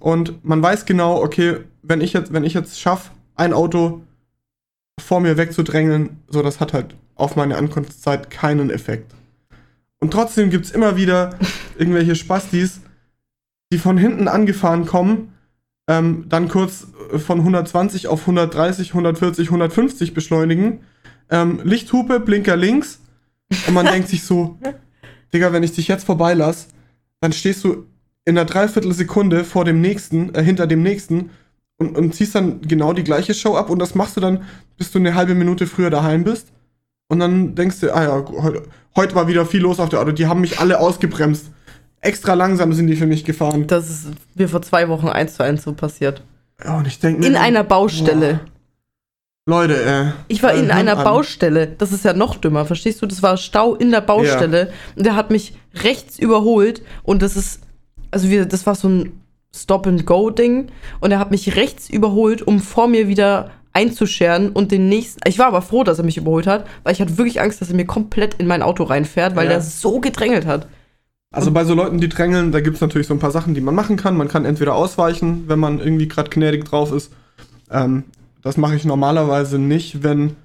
[0.00, 4.02] Und man weiß genau, okay, wenn ich jetzt, wenn ich jetzt schaffe, ein Auto
[4.98, 9.14] vor mir wegzudrängeln, so das hat halt auf meine Ankunftszeit keinen Effekt.
[10.00, 11.38] Und trotzdem gibt es immer wieder
[11.78, 12.80] irgendwelche Spastis,
[13.72, 15.34] die von hinten angefahren kommen,
[15.88, 20.80] ähm, dann kurz äh, von 120 auf 130, 140, 150 beschleunigen,
[21.30, 23.00] ähm, Lichthupe, Blinker links
[23.66, 24.58] und man denkt sich so,
[25.32, 26.68] Digga, wenn ich dich jetzt vorbeilasse,
[27.20, 27.86] dann stehst du
[28.24, 31.30] in einer Dreiviertelsekunde vor dem nächsten, äh, hinter dem nächsten
[31.78, 34.42] und, und ziehst dann genau die gleiche Show ab und das machst du dann,
[34.76, 36.48] bis du eine halbe Minute früher daheim bist.
[37.08, 38.62] Und dann denkst du, ah ja, heute,
[38.94, 41.46] heute war wieder viel los auf der Auto, die haben mich alle ausgebremst.
[42.00, 43.66] Extra langsam sind die für mich gefahren.
[43.66, 46.22] Das ist mir vor zwei Wochen eins zu eins so passiert.
[46.62, 48.40] Ja, und ich denke In einer Baustelle.
[49.46, 50.12] Leute, äh.
[50.28, 51.04] Ich war in einer an.
[51.04, 51.66] Baustelle.
[51.66, 53.06] Das ist ja noch dümmer, verstehst du?
[53.06, 54.70] Das war Stau in der Baustelle.
[54.94, 56.82] Und der hat mich rechts überholt.
[57.02, 57.62] Und das ist,
[58.10, 59.12] also wir, das war so ein
[59.62, 60.68] Stop-and-Go-Ding.
[61.00, 65.20] Und er hat mich rechts überholt, um vor mir wieder einzuscheren und den nächsten.
[65.28, 67.68] Ich war aber froh, dass er mich überholt hat, weil ich hatte wirklich Angst, dass
[67.70, 69.52] er mir komplett in mein Auto reinfährt, weil Ja.
[69.52, 70.66] der so gedrängelt hat.
[71.30, 73.60] Also bei so Leuten, die drängeln, da gibt es natürlich so ein paar Sachen, die
[73.60, 74.16] man machen kann.
[74.16, 77.12] Man kann entweder ausweichen, wenn man irgendwie gerade gnädig drauf ist.
[77.70, 78.04] Ähm,
[78.42, 80.36] das mache ich normalerweise nicht, wenn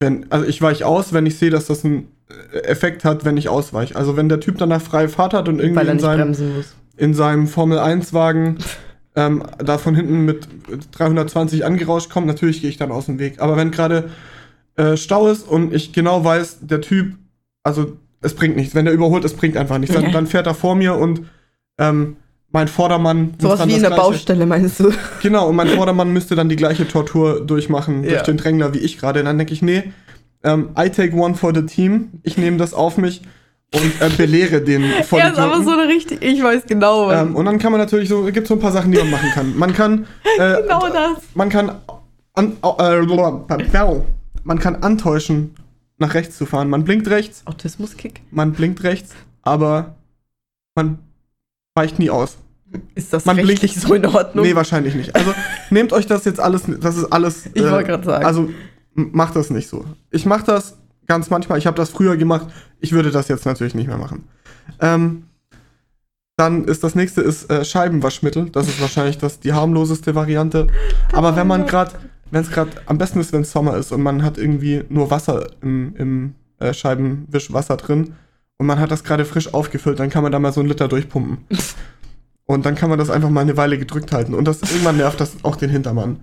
[0.00, 2.08] wenn, also ich weiche aus, wenn ich sehe, dass das einen
[2.52, 3.96] äh, Effekt hat, wenn ich ausweiche.
[3.96, 6.34] Also wenn der Typ danach freie Fahrt hat und irgendwie in seinem,
[6.96, 8.58] in seinem Formel 1-Wagen
[9.16, 10.46] ähm, da von hinten mit
[10.92, 13.40] 320 angerauscht kommt, natürlich gehe ich dann aus dem Weg.
[13.40, 14.10] Aber wenn gerade
[14.76, 17.14] äh, Stau ist und ich genau weiß, der Typ,
[17.62, 18.74] also es bringt nichts.
[18.74, 19.94] Wenn der überholt, es bringt einfach nichts.
[19.94, 21.22] Dann, dann fährt er vor mir und
[21.78, 22.16] ähm,
[22.50, 23.34] mein Vordermann.
[23.38, 24.92] So was wie in der gleiche, Baustelle, meinst du?
[25.22, 28.10] Genau, und mein Vordermann müsste dann die gleiche Tortur durchmachen ja.
[28.10, 29.22] durch den Drängler wie ich gerade.
[29.22, 29.92] Dann denke ich, nee,
[30.42, 32.20] ähm, I take one for the team.
[32.22, 33.22] Ich nehme das auf mich
[33.74, 35.20] und äh, belehre den voll.
[35.20, 37.10] Ja, ist aber so eine richtig, ich weiß genau.
[37.10, 39.10] Ähm, und dann kann man natürlich so, es gibt so ein paar Sachen, die man
[39.10, 39.56] machen kann.
[39.56, 40.06] Man kann.
[40.38, 41.18] Äh, genau das.
[41.34, 41.72] Man kann.
[42.34, 43.00] An, äh,
[44.44, 45.54] man kann antäuschen,
[45.98, 46.68] nach rechts zu fahren.
[46.68, 47.42] Man blinkt rechts.
[47.46, 48.20] Autismus-Kick.
[48.30, 49.96] Man blinkt rechts, aber
[50.74, 50.98] man
[51.74, 52.36] weicht nie aus.
[52.94, 54.44] Ist das man rechtlich blinkt, so in Ordnung?
[54.44, 55.14] Nee, wahrscheinlich nicht.
[55.16, 55.34] Also
[55.70, 57.46] nehmt euch das jetzt alles, das ist alles.
[57.54, 58.24] Ich äh, wollte gerade sagen.
[58.26, 58.50] Also
[58.94, 59.84] macht das nicht so.
[60.10, 60.76] Ich mache das
[61.06, 61.58] ganz manchmal.
[61.58, 62.48] Ich habe das früher gemacht.
[62.80, 64.24] Ich würde das jetzt natürlich nicht mehr machen.
[64.80, 65.24] Ähm,
[66.36, 68.50] dann ist das nächste ist äh, Scheibenwaschmittel.
[68.50, 70.66] Das ist wahrscheinlich das die harmloseste Variante.
[71.12, 71.92] Aber wenn man gerade,
[72.30, 75.10] wenn es gerade am besten ist, wenn es Sommer ist und man hat irgendwie nur
[75.10, 78.14] Wasser im, im äh, Scheibenwischwasser drin
[78.58, 80.88] und man hat das gerade frisch aufgefüllt, dann kann man da mal so einen Liter
[80.88, 81.38] durchpumpen.
[82.48, 84.32] Und dann kann man das einfach mal eine Weile gedrückt halten.
[84.32, 86.20] Und das irgendwann nervt das auch den Hintermann.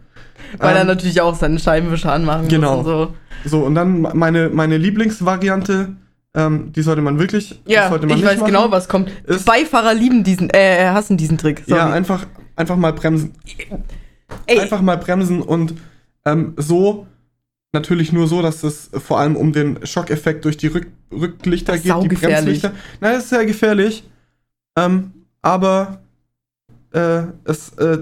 [0.58, 2.78] Weil ähm, er natürlich auch seinen Scheibenwischer anmachen genau.
[2.78, 3.14] muss und so.
[3.46, 5.96] So, und dann meine, meine Lieblingsvariante,
[6.36, 7.62] ähm, die sollte man wirklich.
[7.66, 9.12] Ja, man ich weiß machen, genau, was kommt.
[9.26, 11.64] Ist, Beifahrer lieben diesen, äh, hassen diesen Trick.
[11.68, 11.80] Sorry.
[11.80, 13.34] Ja, einfach, einfach mal bremsen.
[14.46, 14.60] Ey.
[14.60, 15.76] Einfach mal bremsen und
[16.26, 17.06] ähm, so
[17.74, 21.94] natürlich nur so, dass es vor allem um den Schockeffekt durch die Rück Rücklichter geht,
[22.04, 22.72] die Bremslichter.
[23.00, 24.04] Nein, das ist sehr gefährlich.
[24.76, 26.02] Ähm, aber
[26.92, 28.00] äh, es äh,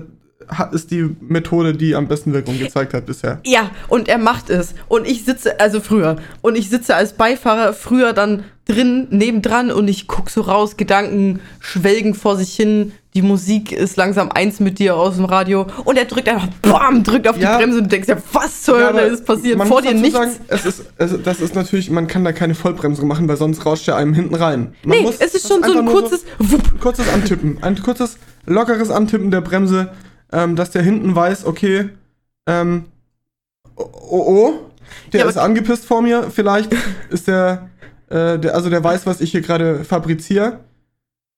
[0.71, 3.39] ist die Methode, die am besten Wirkung gezeigt hat bisher.
[3.45, 4.73] Ja, und er macht es.
[4.87, 9.87] Und ich sitze, also früher, und ich sitze als Beifahrer früher dann drin, nebendran und
[9.87, 14.79] ich gucke so raus, Gedanken schwelgen vor sich hin, die Musik ist langsam eins mit
[14.79, 17.57] dir aus dem Radio und er drückt einfach, bam, drückt auf ja.
[17.57, 19.61] die Bremse und du denkst ja, was zur Hölle ist passiert?
[19.67, 20.13] Vor dir nichts.
[20.13, 23.65] Sagen, es ist, also das ist natürlich, man kann da keine Vollbremse machen, weil sonst
[23.65, 24.75] rauscht er einem hinten rein.
[24.83, 28.89] Man nee, muss, es ist schon so ein kurzes, so, kurzes Antippen, ein kurzes, lockeres
[28.89, 29.91] Antippen der Bremse,
[30.31, 31.89] ähm, dass der hinten weiß, okay,
[32.47, 32.85] ähm,
[33.75, 34.53] oh, oh, oh
[35.13, 36.73] der ja, ist angepisst vor mir, vielleicht
[37.09, 37.69] ist der,
[38.09, 40.59] äh, der, also der weiß, was ich hier gerade fabriziere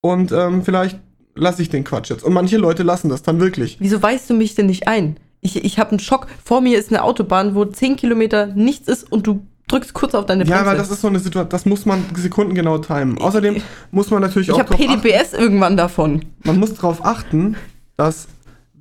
[0.02, 1.00] und ähm, vielleicht
[1.36, 2.24] lasse ich den Quatsch jetzt.
[2.24, 3.78] Und manche Leute lassen das dann wirklich.
[3.80, 5.18] Wieso weißt du mich denn nicht ein?
[5.42, 6.28] Ich, ich habe einen Schock.
[6.44, 10.26] Vor mir ist eine Autobahn, wo 10 Kilometer nichts ist und du drückst kurz auf
[10.26, 10.56] deine Bremse.
[10.56, 13.18] Ja, aber das ist so eine Situation, das muss man sekundengenau timen.
[13.18, 14.60] Außerdem muss man natürlich ich auch.
[14.60, 16.26] Ich habe PDBS achten, irgendwann davon.
[16.44, 17.56] Man muss darauf achten,
[17.98, 18.28] dass,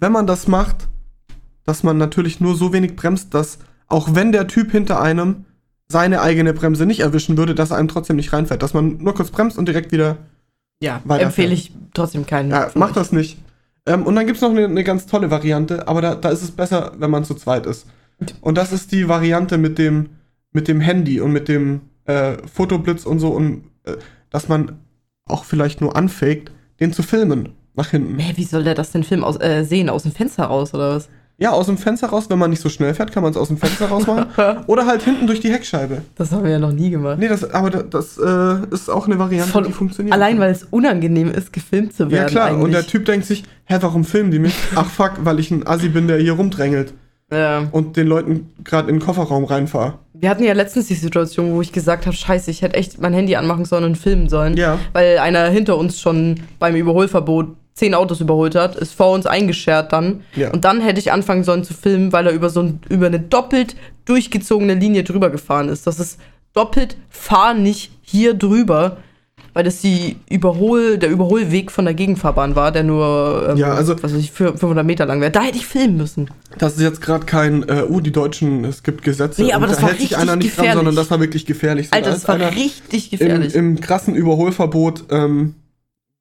[0.02, 0.88] wenn man das macht,
[1.64, 5.44] dass man natürlich nur so wenig bremst, dass auch wenn der Typ hinter einem
[5.86, 8.64] seine eigene Bremse nicht erwischen würde, dass er einem trotzdem nicht reinfährt.
[8.64, 10.16] Dass man nur kurz bremst und direkt wieder
[10.82, 12.50] ja, empfehle ich trotzdem keinen.
[12.50, 13.38] Ja, mach das nicht.
[13.86, 16.42] Ähm, und dann gibt es noch eine, eine, ganz tolle Variante, aber da, da ist
[16.42, 17.86] es besser, wenn man zu zweit ist.
[18.40, 20.10] Und das ist die Variante mit dem,
[20.50, 23.96] mit dem Handy und mit dem äh, Fotoblitz und so, und äh,
[24.30, 24.80] dass man
[25.26, 28.18] auch vielleicht nur anfängt, den zu filmen nach hinten.
[28.18, 29.88] Hä, wie soll der das denn Film aus, äh, sehen?
[29.88, 31.08] Aus dem Fenster raus oder was?
[31.38, 33.48] Ja, aus dem Fenster raus, wenn man nicht so schnell fährt, kann man es aus
[33.48, 34.26] dem Fenster raus machen.
[34.68, 36.02] Oder halt hinten durch die Heckscheibe.
[36.14, 37.18] Das haben wir ja noch nie gemacht.
[37.18, 40.14] Nee, das, aber das, äh, ist auch eine Variante, Von, die funktioniert.
[40.14, 42.14] Allein, weil es unangenehm ist, gefilmt zu werden.
[42.14, 42.46] Ja, klar.
[42.48, 42.62] Eigentlich.
[42.62, 44.54] Und der Typ denkt sich, hä, warum filmen die mich?
[44.76, 46.94] Ach, fuck, weil ich ein Assi bin, der hier rumdrängelt.
[47.32, 47.66] Ja.
[47.72, 49.94] Und den Leuten gerade in den Kofferraum reinfahre.
[50.12, 53.14] Wir hatten ja letztens die Situation, wo ich gesagt habe, scheiße, ich hätte echt mein
[53.14, 54.56] Handy anmachen sollen und filmen sollen.
[54.56, 54.78] Ja.
[54.92, 59.92] Weil einer hinter uns schon beim Überholverbot zehn Autos überholt hat, ist vor uns eingeschert
[59.92, 60.22] dann.
[60.36, 60.50] Ja.
[60.50, 63.20] Und dann hätte ich anfangen sollen zu filmen, weil er über so ein, über eine
[63.20, 65.86] doppelt durchgezogene Linie drüber gefahren ist.
[65.86, 66.18] Das ist
[66.52, 68.98] doppelt, fahr nicht hier drüber,
[69.54, 73.94] weil das die Überhol, der Überholweg von der Gegenfahrbahn war, der nur ähm, ja, also,
[74.02, 75.30] was weiß ich, 500 Meter lang wäre.
[75.30, 76.30] Da hätte ich filmen müssen.
[76.58, 79.42] Das ist jetzt gerade kein, äh, uh, die Deutschen, es gibt Gesetze.
[79.42, 80.72] Nee, aber das da war hält sich einer nicht gefährlich.
[80.72, 81.88] dran, sondern das war wirklich gefährlich.
[81.90, 83.54] Alter, das war richtig gefährlich.
[83.54, 85.54] Im, Im, krassen Überholverbot ähm,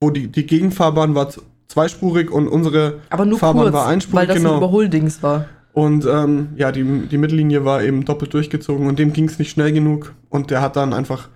[0.02, 1.30] wo die, die Gegenfahrbahn war
[1.68, 4.20] zweispurig und unsere Aber nur Fahrbahn kurz, war einspurig.
[4.20, 4.52] Weil das genau.
[4.52, 5.46] ein Überholdings war.
[5.74, 9.52] Und ähm, ja, die, die Mittellinie war eben doppelt durchgezogen und dem ging es nicht
[9.52, 10.14] schnell genug.
[10.30, 11.30] Und der hat dann einfach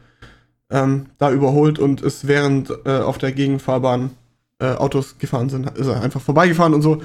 [0.70, 4.12] ähm, da überholt und ist während äh, auf der Gegenfahrbahn
[4.60, 7.02] äh, Autos gefahren sind, ist er einfach vorbeigefahren und so.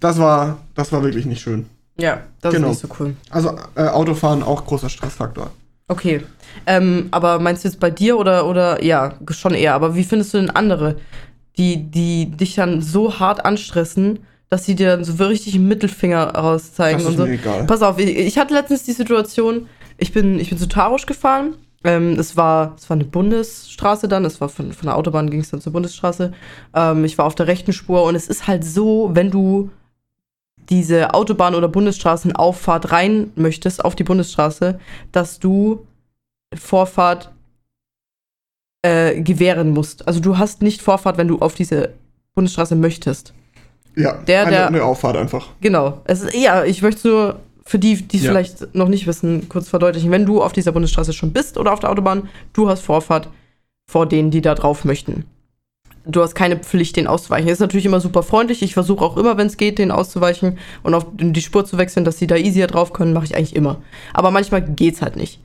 [0.00, 1.66] Das war, das war wirklich nicht schön.
[1.98, 2.70] Ja, das genau.
[2.70, 3.14] ist nicht so cool.
[3.30, 5.50] Also äh, Autofahren auch großer Stressfaktor.
[5.88, 6.22] Okay.
[6.66, 9.74] Ähm, aber meinst du jetzt bei dir oder, oder ja, schon eher.
[9.74, 10.96] Aber wie findest du denn andere,
[11.56, 16.34] die, die dich dann so hart anstressen, dass sie dir dann so richtig einen Mittelfinger
[16.34, 17.26] rauszeigen das ist und so?
[17.26, 17.64] Mir egal.
[17.66, 19.68] Pass auf, ich, ich hatte letztens die Situation,
[19.98, 21.54] Ich bin, ich bin zu Tarosch gefahren.
[21.86, 25.40] Ähm, es, war, es war eine Bundesstraße dann, es war von, von der Autobahn ging
[25.40, 26.32] es dann zur Bundesstraße.
[26.74, 29.70] Ähm, ich war auf der rechten Spur und es ist halt so, wenn du
[30.70, 34.78] diese Autobahn- oder Bundesstraßenauffahrt rein möchtest auf die Bundesstraße,
[35.12, 35.86] dass du
[36.54, 37.30] Vorfahrt
[38.82, 40.06] äh, gewähren musst.
[40.06, 41.90] Also du hast nicht Vorfahrt, wenn du auf diese
[42.34, 43.32] Bundesstraße möchtest.
[43.96, 45.48] Ja, der, der, eine Auffahrt einfach.
[45.60, 46.00] Genau.
[46.04, 48.30] Es ist, ja, ich möchte nur für die, die es ja.
[48.30, 50.10] vielleicht noch nicht wissen, kurz verdeutlichen.
[50.10, 53.28] Wenn du auf dieser Bundesstraße schon bist oder auf der Autobahn, du hast Vorfahrt
[53.86, 55.24] vor denen, die da drauf möchten.
[56.06, 57.48] Du hast keine Pflicht, den auszuweichen.
[57.48, 58.62] Ist natürlich immer super freundlich.
[58.62, 62.04] Ich versuche auch immer, wenn es geht, den auszuweichen und auf die Spur zu wechseln,
[62.04, 63.80] dass sie da easier drauf können, mache ich eigentlich immer.
[64.12, 65.40] Aber manchmal geht's halt nicht.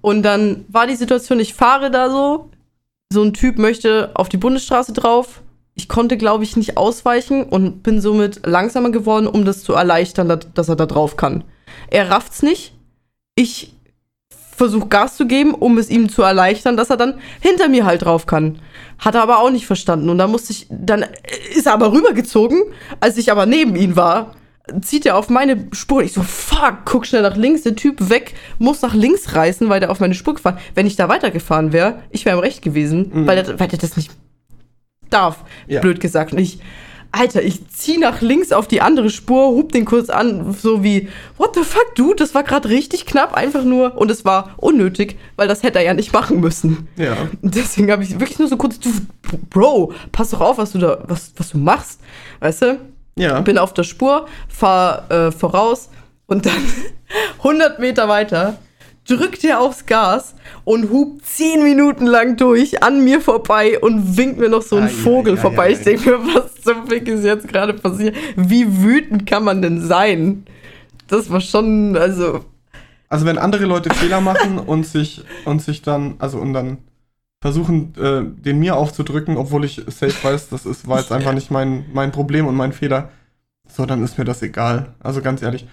[0.00, 2.48] Und dann war die Situation, ich fahre da so,
[3.12, 5.42] so ein Typ möchte auf die Bundesstraße drauf.
[5.74, 10.40] Ich konnte, glaube ich, nicht ausweichen und bin somit langsamer geworden, um das zu erleichtern,
[10.54, 11.44] dass er da drauf kann.
[11.88, 12.72] Er rafft's nicht.
[13.34, 13.74] Ich
[14.60, 18.02] versuche Gas zu geben, um es ihm zu erleichtern, dass er dann hinter mir halt
[18.02, 18.58] drauf kann.
[18.98, 20.10] Hat er aber auch nicht verstanden.
[20.10, 21.06] Und dann musste ich, dann
[21.54, 22.62] ist er aber rübergezogen,
[23.00, 24.34] als ich aber neben ihm war
[24.82, 26.02] zieht er auf meine Spur.
[26.02, 27.62] Ich so, fuck, guck schnell nach links.
[27.62, 30.94] Der Typ weg, muss nach links reißen, weil der auf meine Spur gefahren Wenn ich
[30.94, 33.26] da weitergefahren wäre, ich wäre im Recht gewesen, mhm.
[33.26, 34.12] weil, der, weil der das nicht
[35.08, 35.42] darf.
[35.66, 35.80] Ja.
[35.80, 36.32] Blöd gesagt.
[36.32, 36.60] Und ich,
[37.12, 41.08] Alter, ich zieh nach links auf die andere Spur, hub den kurz an, so wie,
[41.38, 45.16] what the fuck, dude, das war gerade richtig knapp, einfach nur, und es war unnötig,
[45.36, 46.88] weil das hätte er ja nicht machen müssen.
[46.96, 47.16] Ja.
[47.42, 48.90] Deswegen habe ich wirklich nur so kurz, du,
[49.50, 52.00] Bro, pass doch auf, was du da, was, was du machst,
[52.40, 52.80] weißt du?
[53.16, 53.40] Ja.
[53.40, 55.90] Bin auf der Spur, fahr äh, voraus
[56.26, 56.62] und dann
[57.38, 58.58] 100 Meter weiter
[59.10, 64.38] drückt er aufs Gas und hupt 10 Minuten lang durch an mir vorbei und winkt
[64.38, 65.70] mir noch so einen ah, Vogel ja, vorbei.
[65.70, 68.14] Ja, ich denke mir, was zum Fick ist jetzt gerade passiert?
[68.36, 70.44] Wie wütend kann man denn sein?
[71.08, 72.44] Das war schon, also.
[73.08, 76.78] Also wenn andere Leute Fehler machen und sich und sich dann, also und dann
[77.40, 81.50] versuchen, äh, den mir aufzudrücken, obwohl ich safe weiß, das ist, war jetzt einfach nicht
[81.50, 83.10] mein, mein Problem und mein Fehler.
[83.68, 84.94] So, dann ist mir das egal.
[85.00, 85.66] Also ganz ehrlich.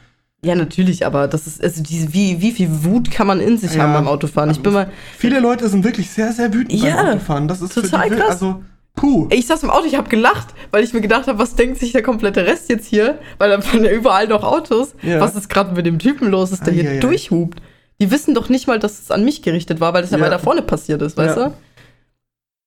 [0.43, 3.73] Ja, natürlich, aber das ist, also diese, wie, wie viel Wut kann man in sich
[3.73, 4.51] ja, haben beim Autofahren?
[4.51, 4.91] Ich bin mal.
[5.17, 7.47] Viele Leute sind wirklich sehr, sehr wütend ja, beim Autofahren.
[7.47, 8.29] Das ist total krass.
[8.29, 8.63] Also,
[8.95, 9.27] puh.
[9.31, 11.91] Ich saß im Auto, ich habe gelacht, weil ich mir gedacht habe, was denkt sich
[11.91, 13.17] der komplette Rest jetzt hier?
[13.39, 14.93] Weil da fahren ja überall noch Autos.
[15.01, 15.19] Ja.
[15.19, 17.59] Was ist gerade mit dem Typen los, ist der ah, hier durchhupt?
[17.99, 20.23] Die wissen doch nicht mal, dass es an mich gerichtet war, weil das ja, ja
[20.23, 21.53] weiter vorne passiert ist, weißt du?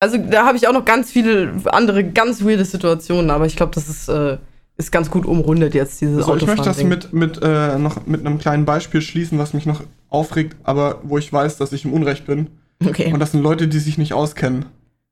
[0.00, 3.72] Also da habe ich auch noch ganz viele andere ganz weirde Situationen, aber ich glaube,
[3.74, 4.38] das ist, äh,
[4.80, 8.26] ist ganz gut umrundet jetzt, dieses so, Ich möchte das mit, mit, äh, noch mit
[8.26, 11.92] einem kleinen Beispiel schließen, was mich noch aufregt, aber wo ich weiß, dass ich im
[11.92, 12.48] Unrecht bin.
[12.84, 13.12] Okay.
[13.12, 14.64] Und das sind Leute, die sich nicht auskennen.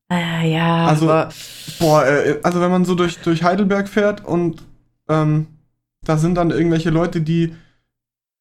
[0.09, 0.87] Ah, ja.
[0.87, 1.07] Also,
[1.79, 4.63] boah, äh, also wenn man so durch, durch Heidelberg fährt und
[5.09, 5.47] ähm,
[6.03, 7.53] da sind dann irgendwelche Leute, die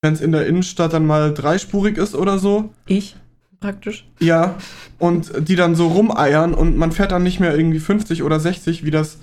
[0.01, 2.69] wenn es in der Innenstadt dann mal dreispurig ist oder so.
[2.85, 3.15] Ich?
[3.59, 4.07] Praktisch.
[4.19, 4.55] Ja,
[4.99, 8.85] und die dann so rumeiern und man fährt dann nicht mehr irgendwie 50 oder 60,
[8.85, 9.17] wie das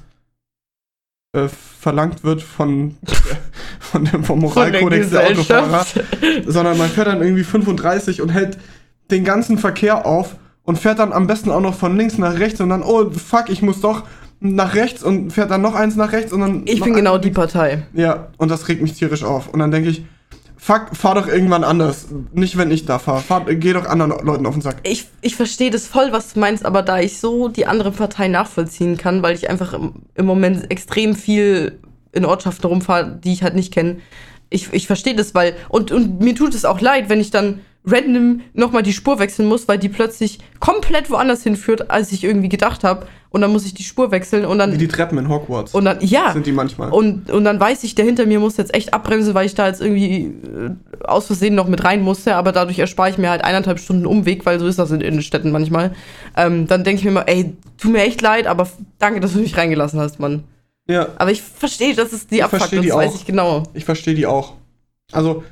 [1.34, 2.96] äh, verlangt wird von,
[3.80, 5.84] von dem, vom Moralkodex der Autofahrer,
[6.46, 8.58] sondern man fährt dann irgendwie 35 und hält
[9.10, 12.60] den ganzen Verkehr auf und fährt dann am besten auch noch von links nach rechts
[12.60, 14.04] und dann, oh fuck, ich muss doch
[14.40, 16.62] nach rechts und fährt dann noch eins nach rechts und dann.
[16.66, 17.86] Ich bin genau die Partei.
[17.92, 19.48] Ja, und das regt mich tierisch auf.
[19.48, 20.04] Und dann denke ich,
[20.56, 22.08] fuck, fahr doch irgendwann anders.
[22.32, 23.54] Nicht, wenn ich da fahre.
[23.56, 24.76] geh doch anderen Leuten auf den Sack.
[24.82, 28.28] Ich, ich verstehe das voll, was du meinst, aber da ich so die andere Partei
[28.28, 31.80] nachvollziehen kann, weil ich einfach im, im Moment extrem viel
[32.12, 33.98] in Ortschaften rumfahre, die ich halt nicht kenne,
[34.50, 35.54] ich, ich verstehe das, weil.
[35.68, 39.46] Und, und mir tut es auch leid, wenn ich dann random nochmal die Spur wechseln
[39.46, 43.06] muss, weil die plötzlich komplett woanders hinführt, als ich irgendwie gedacht habe.
[43.28, 44.72] Und dann muss ich die Spur wechseln und dann.
[44.72, 45.74] Wie die Treppen in Hogwarts.
[45.74, 46.32] Und dann, ja.
[46.32, 46.90] Sind die manchmal.
[46.90, 49.66] Und, und dann weiß ich, der hinter mir muss jetzt echt abbremsen, weil ich da
[49.66, 50.70] jetzt irgendwie äh,
[51.04, 52.36] aus Versehen noch mit rein musste.
[52.36, 55.50] Aber dadurch erspare ich mir halt eineinhalb Stunden Umweg, weil so ist das in Innenstädten
[55.50, 55.94] manchmal.
[56.36, 58.68] Ähm, dann denke ich mir immer, ey, tut mir echt leid, aber
[59.00, 60.44] danke, dass du mich reingelassen hast, Mann.
[60.86, 61.08] Ja.
[61.16, 63.16] Aber ich verstehe, dass es die ich abfuckt, das die weiß auch.
[63.16, 63.62] ich genau.
[63.74, 64.54] Ich verstehe die auch.
[65.10, 65.42] Also,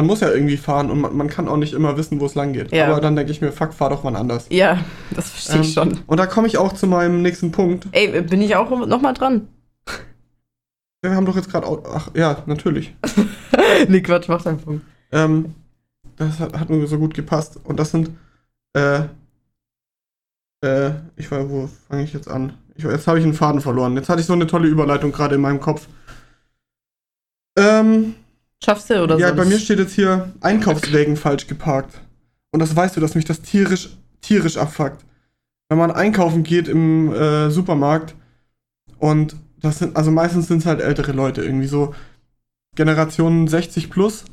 [0.00, 2.34] man muss ja irgendwie fahren und man, man kann auch nicht immer wissen, wo es
[2.34, 2.72] lang geht.
[2.72, 2.86] Ja.
[2.86, 4.46] Aber dann denke ich mir, fuck, fahr doch wann anders.
[4.48, 4.78] Ja,
[5.14, 6.00] das verstehe ähm, ich schon.
[6.06, 7.86] Und da komme ich auch zu meinem nächsten Punkt.
[7.92, 9.48] Ey, bin ich auch nochmal dran?
[11.02, 11.66] Wir haben doch jetzt gerade.
[11.92, 12.94] Ach, ja, natürlich.
[13.88, 14.86] nee, Quatsch, mach deinen Punkt.
[15.12, 15.54] Ähm,
[16.16, 17.60] das hat, hat mir so gut gepasst.
[17.62, 18.10] Und das sind.
[18.72, 19.02] Äh,
[20.64, 22.54] äh, ich weiß, wo fange ich jetzt an?
[22.74, 23.96] Ich, jetzt habe ich einen Faden verloren.
[23.96, 25.88] Jetzt hatte ich so eine tolle Überleitung gerade in meinem Kopf.
[27.58, 28.14] Ähm,
[28.62, 29.20] Schaffst du oder so?
[29.20, 32.00] Ja, bei mir steht jetzt hier Einkaufswägen falsch geparkt.
[32.52, 35.04] Und das weißt du, dass mich das tierisch, tierisch abfuckt.
[35.68, 38.14] Wenn man einkaufen geht im äh, Supermarkt
[38.98, 41.94] und das sind, also meistens sind es halt ältere Leute, irgendwie so
[42.74, 44.24] Generationen 60 plus,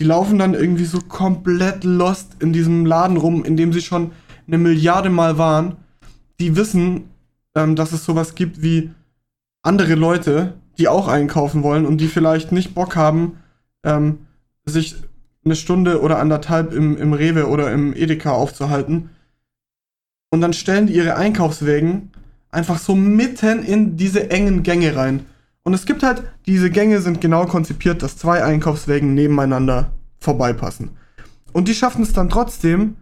[0.00, 4.12] die laufen dann irgendwie so komplett lost in diesem Laden rum, in dem sie schon
[4.46, 5.76] eine Milliarde Mal waren.
[6.40, 7.10] Die wissen,
[7.54, 8.90] ähm, dass es sowas gibt wie
[9.62, 13.38] andere Leute, die auch einkaufen wollen und die vielleicht nicht Bock haben,
[13.84, 14.26] ähm,
[14.64, 14.96] sich
[15.44, 19.10] eine Stunde oder anderthalb im, im Rewe oder im Edeka aufzuhalten.
[20.30, 22.10] Und dann stellen die ihre Einkaufswägen
[22.50, 25.26] einfach so mitten in diese engen Gänge rein.
[25.62, 30.90] Und es gibt halt, diese Gänge sind genau konzipiert, dass zwei Einkaufswägen nebeneinander vorbeipassen.
[31.52, 32.96] Und die schaffen es dann trotzdem,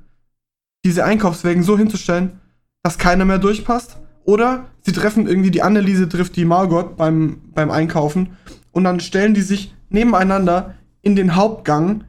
[0.85, 2.41] diese Einkaufswägen so hinzustellen,
[2.83, 3.99] dass keiner mehr durchpasst.
[4.25, 8.37] Oder sie treffen irgendwie, die Anneliese trifft die Margot beim, beim Einkaufen
[8.71, 12.05] und dann stellen die sich nebeneinander in den Hauptgang.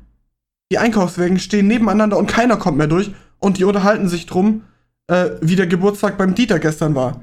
[0.71, 4.63] Die Einkaufswägen stehen nebeneinander und keiner kommt mehr durch und die unterhalten sich drum,
[5.07, 7.21] äh, wie der Geburtstag beim Dieter gestern war.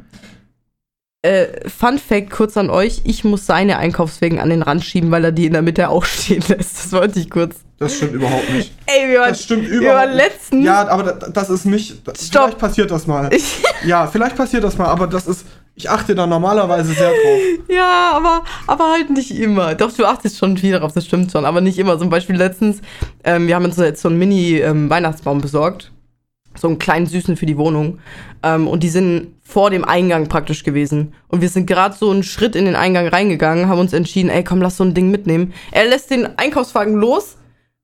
[1.22, 5.24] Äh, Fun Fact kurz an euch: Ich muss seine Einkaufswegen an den Rand schieben, weil
[5.24, 6.78] er die in der Mitte auch stehen lässt.
[6.78, 7.56] Das wollte ich kurz.
[7.78, 8.72] Das stimmt überhaupt nicht.
[8.86, 10.64] Ey, wir waren, das stimmt wir waren letztens.
[10.64, 12.02] Ja, aber das ist nicht.
[12.18, 12.44] Stopp.
[12.44, 13.30] Vielleicht passiert das mal.
[13.86, 15.44] ja, vielleicht passiert das mal, aber das ist.
[15.74, 17.40] Ich achte da normalerweise sehr drauf.
[17.68, 19.74] Ja, aber, aber halt nicht immer.
[19.74, 21.98] Doch, du achtest schon viel darauf, das stimmt schon, aber nicht immer.
[21.98, 22.80] Zum Beispiel letztens,
[23.22, 25.92] ähm, wir haben uns jetzt so einen Mini-Weihnachtsbaum ähm, besorgt.
[26.56, 28.00] So einen kleinen Süßen für die Wohnung.
[28.42, 31.14] Ähm, und die sind vor dem Eingang praktisch gewesen.
[31.28, 34.42] Und wir sind gerade so einen Schritt in den Eingang reingegangen, haben uns entschieden, ey,
[34.42, 35.52] komm, lass so ein Ding mitnehmen.
[35.70, 37.36] Er lässt den Einkaufswagen los,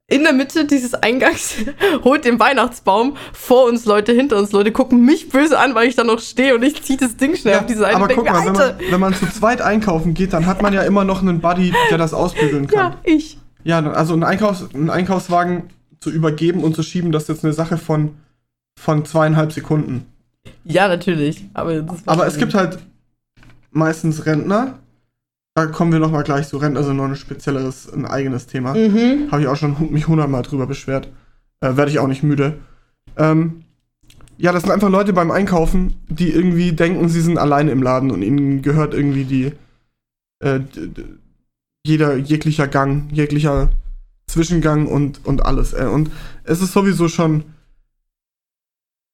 [0.08, 1.56] in der Mitte dieses Eingangs,
[2.04, 5.96] holt den Weihnachtsbaum, vor uns Leute, hinter uns Leute, gucken mich böse an, weil ich
[5.96, 8.24] da noch stehe und ich ziehe das Ding schnell Ja, auf die Seite aber guck
[8.24, 11.04] denke, mal, wenn man, wenn man zu zweit einkaufen geht, dann hat man ja immer
[11.04, 12.92] noch einen Buddy, der das ausbügeln kann.
[12.92, 13.38] ja, ich.
[13.64, 17.52] Ja, also einen, Einkaufs-, einen Einkaufswagen zu übergeben und zu schieben, das ist jetzt eine
[17.52, 18.14] Sache von,
[18.78, 20.06] von zweieinhalb Sekunden.
[20.62, 21.44] Ja, natürlich.
[21.52, 22.78] Aber, Aber es gibt halt
[23.72, 24.78] meistens Rentner.
[25.56, 26.58] Da kommen wir nochmal gleich zu.
[26.58, 28.74] Rentner sind noch ein spezielleres, ein eigenes Thema.
[28.74, 29.30] Mhm.
[29.32, 31.08] Habe ich auch schon mich hundertmal drüber beschwert.
[31.62, 32.58] Äh, Werde ich auch nicht müde.
[33.16, 33.62] Ähm,
[34.36, 38.10] ja, das sind einfach Leute beim Einkaufen, die irgendwie denken, sie sind alleine im Laden
[38.10, 39.52] und ihnen gehört irgendwie die
[40.40, 40.60] äh,
[41.86, 43.70] jeder jeglicher Gang, jeglicher
[44.26, 45.72] Zwischengang und, und alles.
[45.72, 45.86] Äh.
[45.86, 46.10] Und
[46.44, 47.44] es ist sowieso schon.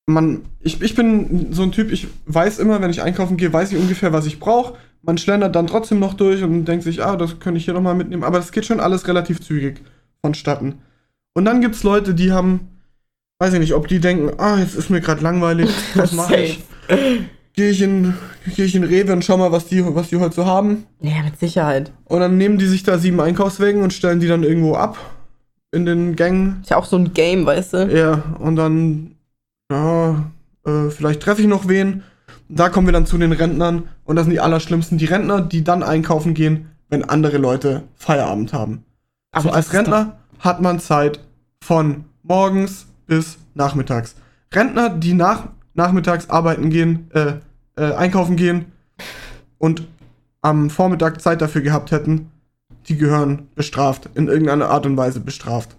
[0.06, 3.72] Man, ich, ich bin so ein Typ, ich weiß immer, wenn ich einkaufen gehe, weiß
[3.72, 4.74] ich ungefähr, was ich brauche.
[5.02, 7.94] Man schlendert dann trotzdem noch durch und denkt sich, ah, das könnte ich hier nochmal
[7.94, 8.24] mitnehmen.
[8.24, 9.80] Aber das geht schon alles relativ zügig
[10.20, 10.76] vonstatten.
[11.34, 12.68] Und dann gibt es Leute, die haben,
[13.38, 16.60] weiß ich nicht, ob die denken, ah, jetzt ist mir gerade langweilig, was mache ich?
[17.54, 18.14] Gehe ich, in,
[18.56, 20.86] geh ich in Rewe und schau mal, was die, was die heute so haben.
[21.00, 21.92] Ja, mit Sicherheit.
[22.04, 24.96] Und dann nehmen die sich da sieben Einkaufswägen und stellen die dann irgendwo ab
[25.70, 26.60] in den Gängen.
[26.62, 27.96] Ist ja auch so ein Game, weißt du?
[27.96, 29.16] Ja, und dann,
[29.72, 30.30] ja,
[30.66, 32.02] äh, vielleicht treffe ich noch wen.
[32.48, 33.88] Da kommen wir dann zu den Rentnern.
[34.04, 34.98] Und das sind die allerschlimmsten.
[34.98, 38.84] Die Rentner, die dann einkaufen gehen, wenn andere Leute Feierabend haben.
[39.32, 41.20] Aber so als Rentner hat man Zeit
[41.62, 44.14] von morgens bis nachmittags.
[44.52, 47.34] Rentner, die nach, nachmittags arbeiten gehen, äh,
[47.76, 48.66] äh, einkaufen gehen
[49.58, 49.86] und
[50.42, 52.30] am Vormittag Zeit dafür gehabt hätten,
[52.88, 55.76] die gehören bestraft, in irgendeiner Art und Weise bestraft.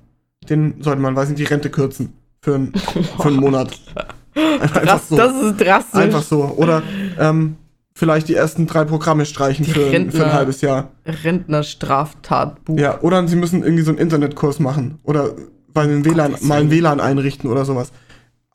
[0.49, 3.79] Den sollte man, weiß nicht, die Rente kürzen für, einen- für einen Monat.
[4.62, 5.15] Einfach Das, so.
[5.15, 5.99] das ist drastisch.
[5.99, 6.43] Einfach so.
[6.58, 6.82] Oder
[7.19, 7.56] ähm,
[7.95, 10.91] vielleicht die ersten drei Programme streichen für, für Rentner- ein halbes Jahr.
[11.06, 12.77] Rentnerstraftatbuch.
[12.77, 14.99] Ja, oder sie müssen irgendwie so einen Internetkurs machen.
[15.03, 15.29] Oder
[15.73, 16.71] weil einen WLAN, mal Willen.
[16.71, 17.91] WLAN einrichten oder sowas.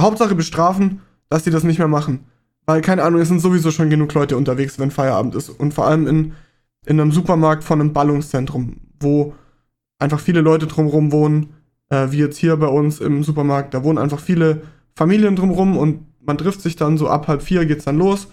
[0.01, 2.27] Hauptsache bestrafen, dass sie das nicht mehr machen.
[2.66, 5.48] Weil, keine Ahnung, es sind sowieso schon genug Leute unterwegs, wenn Feierabend ist.
[5.48, 6.33] Und vor allem in,
[6.87, 9.35] in einem Supermarkt von einem Ballungszentrum, wo
[9.98, 11.55] einfach viele Leute drumherum wohnen,
[11.90, 14.62] äh, wie jetzt hier bei uns im Supermarkt, da wohnen einfach viele
[14.94, 18.29] Familien drumherum und man trifft sich dann so ab halb vier geht's dann los.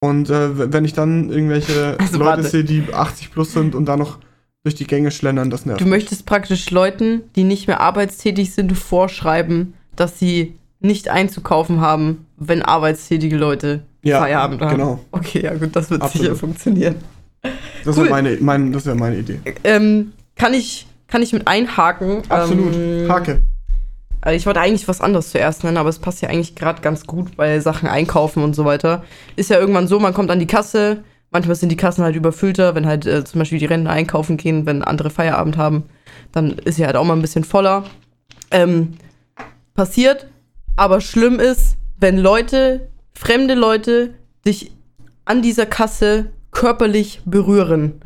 [0.00, 2.42] Und äh, wenn ich dann irgendwelche Also Leute warte.
[2.48, 4.18] sehe, die 80 plus sind und da noch
[4.62, 5.80] durch die Gänge schlendern, das nervt.
[5.80, 12.26] Du möchtest praktisch Leuten, die nicht mehr arbeitstätig sind, vorschreiben, dass sie nicht einzukaufen haben,
[12.36, 14.76] wenn arbeitstätige Leute Ja, Feierabend haben.
[14.76, 15.00] genau.
[15.12, 16.26] Okay, ja gut, das wird Absolut.
[16.26, 16.96] sicher funktionieren.
[17.84, 18.04] Das Cool.
[18.04, 19.38] wäre meine, mein, das wär meine Idee.
[19.64, 22.22] Ähm, kann ich, kann ich mit einhaken?
[22.28, 22.74] Absolut.
[22.74, 23.42] Ähm, Hake.
[24.20, 27.06] Also ich wollte eigentlich was anderes zuerst nennen, aber es passt ja eigentlich gerade ganz
[27.06, 29.04] gut bei Sachen einkaufen und so weiter.
[29.36, 32.74] Ist ja irgendwann so, man kommt an die Kasse, manchmal sind die Kassen halt überfüllter,
[32.74, 35.84] wenn halt äh, zum Beispiel die Rentner einkaufen gehen, wenn andere Feierabend haben,
[36.32, 37.84] dann ist sie halt auch mal ein bisschen voller.
[38.50, 38.94] Ähm,
[39.74, 40.26] passiert,
[40.74, 44.72] aber schlimm ist, wenn Leute, fremde Leute, dich
[45.26, 48.00] an dieser Kasse körperlich berühren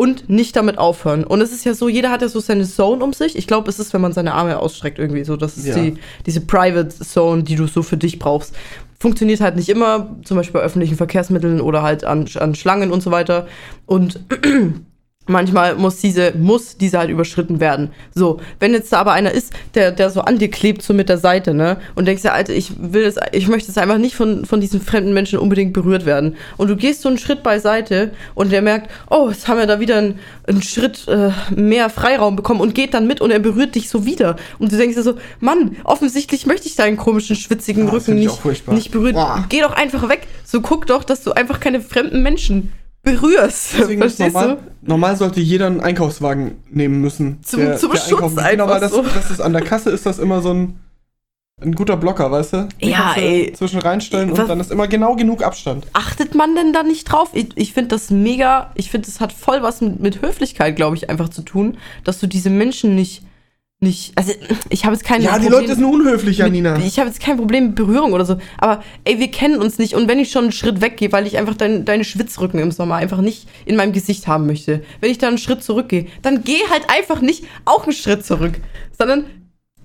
[0.00, 1.24] und nicht damit aufhören.
[1.24, 3.36] Und es ist ja so, jeder hat ja so seine Zone um sich.
[3.36, 5.36] Ich glaube, es ist, wenn man seine Arme ausstreckt irgendwie so.
[5.36, 5.74] Das ist Ja.
[5.74, 8.54] die, diese Private Zone, die du so für dich brauchst.
[9.00, 13.02] Funktioniert halt nicht immer, zum Beispiel bei öffentlichen Verkehrsmitteln oder halt an, an Schlangen und
[13.02, 13.48] so weiter.
[13.86, 14.20] Und
[15.28, 17.90] manchmal muss diese, muss diese halt überschritten werden.
[18.14, 21.08] So, wenn jetzt da aber einer ist, der, der so an dir klebt, so mit
[21.08, 21.78] der Seite, ne?
[21.94, 24.80] Und denkst ja, Alter, ich will das, ich möchte jetzt einfach nicht von, von diesen
[24.80, 26.36] fremden Menschen unbedingt berührt werden.
[26.56, 29.80] Und du gehst so einen Schritt beiseite und der merkt, oh, jetzt haben wir da
[29.80, 33.74] wieder einen, einen Schritt äh, mehr Freiraum bekommen und geht dann mit und er berührt
[33.74, 34.36] dich so wieder.
[34.58, 38.68] Und du denkst dir so, Mann, offensichtlich möchte ich deinen komischen, schwitzigen ja, Rücken nicht,
[38.68, 39.44] nicht berühren.
[39.48, 40.26] Geh doch einfach weg.
[40.44, 42.72] So guck doch, dass du einfach keine fremden Menschen
[43.02, 43.74] berührst.
[43.78, 44.88] Deswegen Verstehst normal, du?
[44.88, 47.42] normal sollte jeder einen Einkaufswagen nehmen müssen.
[47.42, 49.02] Zum, der, zum der Schutz einfach genau, weil das, so.
[49.02, 50.80] das ist an der Kasse ist das immer so ein,
[51.60, 52.68] ein guter Blocker, weißt du?
[52.80, 53.52] Den ja, ey.
[53.52, 55.86] Zwischen reinstellen und dann ist immer genau genug Abstand.
[55.92, 57.30] Achtet man denn da nicht drauf?
[57.32, 60.96] Ich, ich finde das mega, ich finde, das hat voll was mit, mit Höflichkeit, glaube
[60.96, 63.22] ich, einfach zu tun, dass du diese Menschen nicht
[63.80, 64.32] nicht, also
[64.70, 66.76] ich habe jetzt kein Ja, Problem die Leute sind unhöflich, Janina.
[66.76, 69.78] Mit, ich habe jetzt kein Problem mit Berührung oder so, aber ey, wir kennen uns
[69.78, 72.72] nicht und wenn ich schon einen Schritt weggehe, weil ich einfach dein, deine Schwitzrücken im
[72.72, 76.42] Sommer einfach nicht in meinem Gesicht haben möchte, wenn ich da einen Schritt zurückgehe, dann
[76.42, 78.54] geh halt einfach nicht auch einen Schritt zurück,
[78.98, 79.26] sondern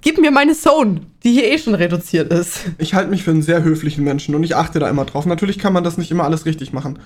[0.01, 2.61] gib mir meine Zone, die hier eh schon reduziert ist.
[2.79, 5.27] Ich halte mich für einen sehr höflichen Menschen und ich achte da immer drauf.
[5.27, 6.97] Natürlich kann man das nicht immer alles richtig machen,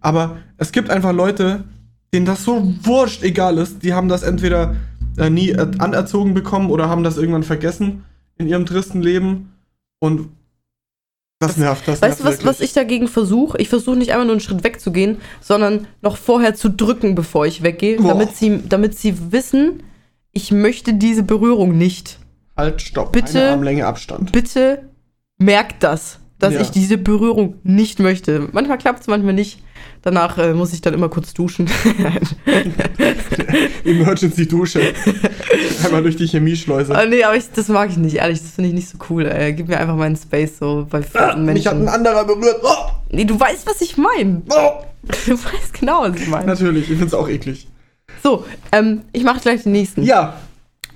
[0.00, 1.62] aber es gibt einfach Leute,
[2.12, 4.74] denen das so wurscht egal ist, die haben das entweder
[5.16, 8.04] äh, nie äh, anerzogen bekommen oder haben das irgendwann vergessen
[8.38, 9.52] in ihrem tristen Leben.
[10.00, 10.28] Und
[11.38, 13.58] das nervt, das Weißt du, was, was ich dagegen versuche?
[13.58, 17.62] Ich versuche nicht einmal nur einen Schritt wegzugehen, sondern noch vorher zu drücken, bevor ich
[17.62, 19.82] weggehe, damit sie, damit sie wissen,
[20.30, 22.18] ich möchte diese Berührung nicht.
[22.56, 23.12] Halt, stopp.
[23.12, 24.30] Bitte, Eine Armlänge Abstand.
[24.32, 24.88] Bitte
[25.38, 26.60] merkt das, dass ja.
[26.60, 28.48] ich diese Berührung nicht möchte.
[28.52, 29.62] Manchmal klappt es, manchmal nicht.
[30.02, 31.70] Danach äh, muss ich dann immer kurz duschen.
[33.84, 34.94] Emergency-Dusche.
[35.84, 36.92] Einmal durch die Chemieschleuse.
[36.92, 38.40] Oh, nee, aber ich, das mag ich nicht, ehrlich.
[38.40, 39.26] Das finde ich nicht so cool.
[39.26, 39.52] Ey.
[39.52, 41.52] Gib mir einfach meinen Space so bei fremden ah, Menschen.
[41.54, 42.60] Mich hat ein anderer berührt.
[42.64, 42.90] Oh!
[43.10, 44.42] Nee, du weißt, was ich meine.
[44.50, 44.82] Oh!
[45.26, 46.46] Du weißt genau, was ich meine.
[46.46, 47.68] Natürlich, ich finde es auch eklig.
[48.22, 50.02] So, ähm, ich mache gleich den nächsten.
[50.02, 50.34] Ja.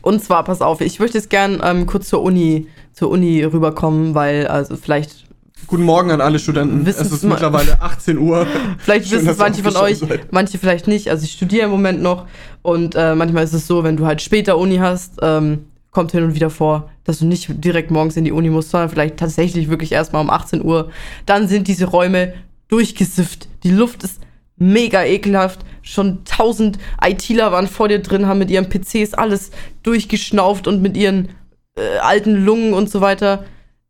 [0.02, 4.14] Und zwar, pass auf, ich möchte jetzt gern ähm, kurz zur Uni, zur Uni rüberkommen,
[4.14, 5.25] weil, also vielleicht
[5.66, 6.86] Guten Morgen an alle Studenten.
[6.86, 8.46] Wissen's es ist mittlerweile 18 Uhr.
[8.78, 10.32] vielleicht wissen es manche von euch, seid.
[10.32, 11.11] manche vielleicht nicht.
[11.11, 12.26] Also ich studiere im Moment noch
[12.62, 16.22] und äh, manchmal ist es so, wenn du halt später Uni hast, ähm, kommt hin
[16.22, 19.68] und wieder vor, dass du nicht direkt morgens in die Uni musst, sondern vielleicht tatsächlich
[19.68, 20.90] wirklich erstmal um 18 Uhr.
[21.24, 22.34] Dann sind diese Räume
[22.68, 23.48] durchgesifft.
[23.64, 24.20] Die Luft ist
[24.57, 25.61] mega ekelhaft.
[25.82, 29.50] Schon tausend ITler waren vor dir drin, haben mit ihren PCs alles
[29.82, 31.30] durchgeschnauft und mit ihren
[31.76, 33.44] äh, alten Lungen und so weiter.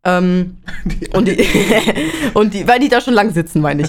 [0.06, 1.44] Ähm, die und, die,
[2.34, 3.88] und die, weil die da schon lang sitzen, meine ich.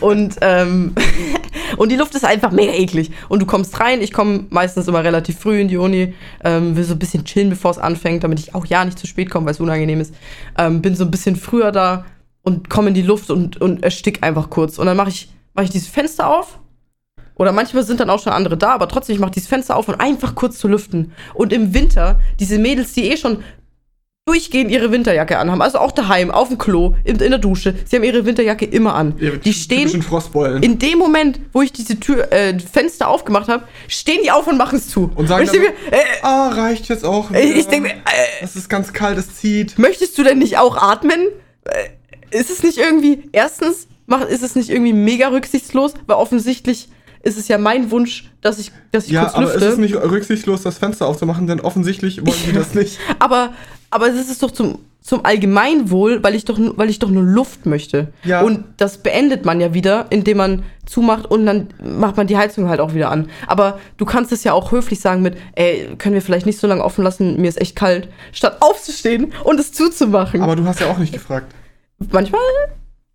[0.00, 0.94] Und, ähm,
[1.76, 3.10] und die Luft ist einfach mega eklig.
[3.28, 6.14] Und du kommst rein, ich komme meistens immer relativ früh in die Uni,
[6.44, 9.08] ähm, will so ein bisschen chillen, bevor es anfängt, damit ich auch ja nicht zu
[9.08, 10.14] spät komme, weil es unangenehm ist.
[10.56, 12.04] Ähm, bin so ein bisschen früher da
[12.42, 14.78] und komme in die Luft und, und erstick einfach kurz.
[14.78, 16.60] Und dann mache ich, mach ich dieses Fenster auf.
[17.34, 19.88] Oder manchmal sind dann auch schon andere da, aber trotzdem, ich mache dieses Fenster auf
[19.88, 21.12] und einfach kurz zu lüften.
[21.34, 23.42] Und im Winter, diese Mädels, die eh schon
[24.26, 25.62] durchgehend ihre Winterjacke anhaben.
[25.62, 27.76] Also auch daheim, auf dem Klo, in, in der Dusche.
[27.84, 29.14] Sie haben ihre Winterjacke immer an.
[29.20, 29.88] Ja, die stehen.
[30.62, 34.58] In dem Moment, wo ich diese Tür, äh, Fenster aufgemacht habe, stehen die auf und
[34.58, 35.12] machen es zu.
[35.14, 37.30] Und sagen und ich denke, äh, ah, reicht jetzt auch.
[37.30, 37.40] Wieder.
[37.40, 37.94] Ich denke, äh,
[38.42, 39.78] es ist ganz kalt, es zieht.
[39.78, 41.28] Möchtest du denn nicht auch atmen?
[41.62, 46.88] Äh, ist es nicht irgendwie, erstens, mach, ist es nicht irgendwie mega rücksichtslos, weil offensichtlich
[47.26, 49.50] ist es ja mein Wunsch, dass ich, dass ich ja, kurz lüfte.
[49.50, 52.98] Ja, aber ist es nicht rücksichtslos, das Fenster aufzumachen, denn offensichtlich wollen die das nicht.
[53.18, 53.52] aber,
[53.90, 57.66] aber es ist doch zum, zum Allgemeinwohl, weil ich, doch, weil ich doch nur Luft
[57.66, 58.08] möchte.
[58.24, 58.42] Ja.
[58.42, 62.68] Und das beendet man ja wieder, indem man zumacht und dann macht man die Heizung
[62.68, 63.30] halt auch wieder an.
[63.46, 66.66] Aber du kannst es ja auch höflich sagen mit, ey, können wir vielleicht nicht so
[66.66, 70.42] lange offen lassen, mir ist echt kalt, statt aufzustehen und es zuzumachen.
[70.42, 71.54] Aber du hast ja auch nicht gefragt.
[72.10, 72.40] Manchmal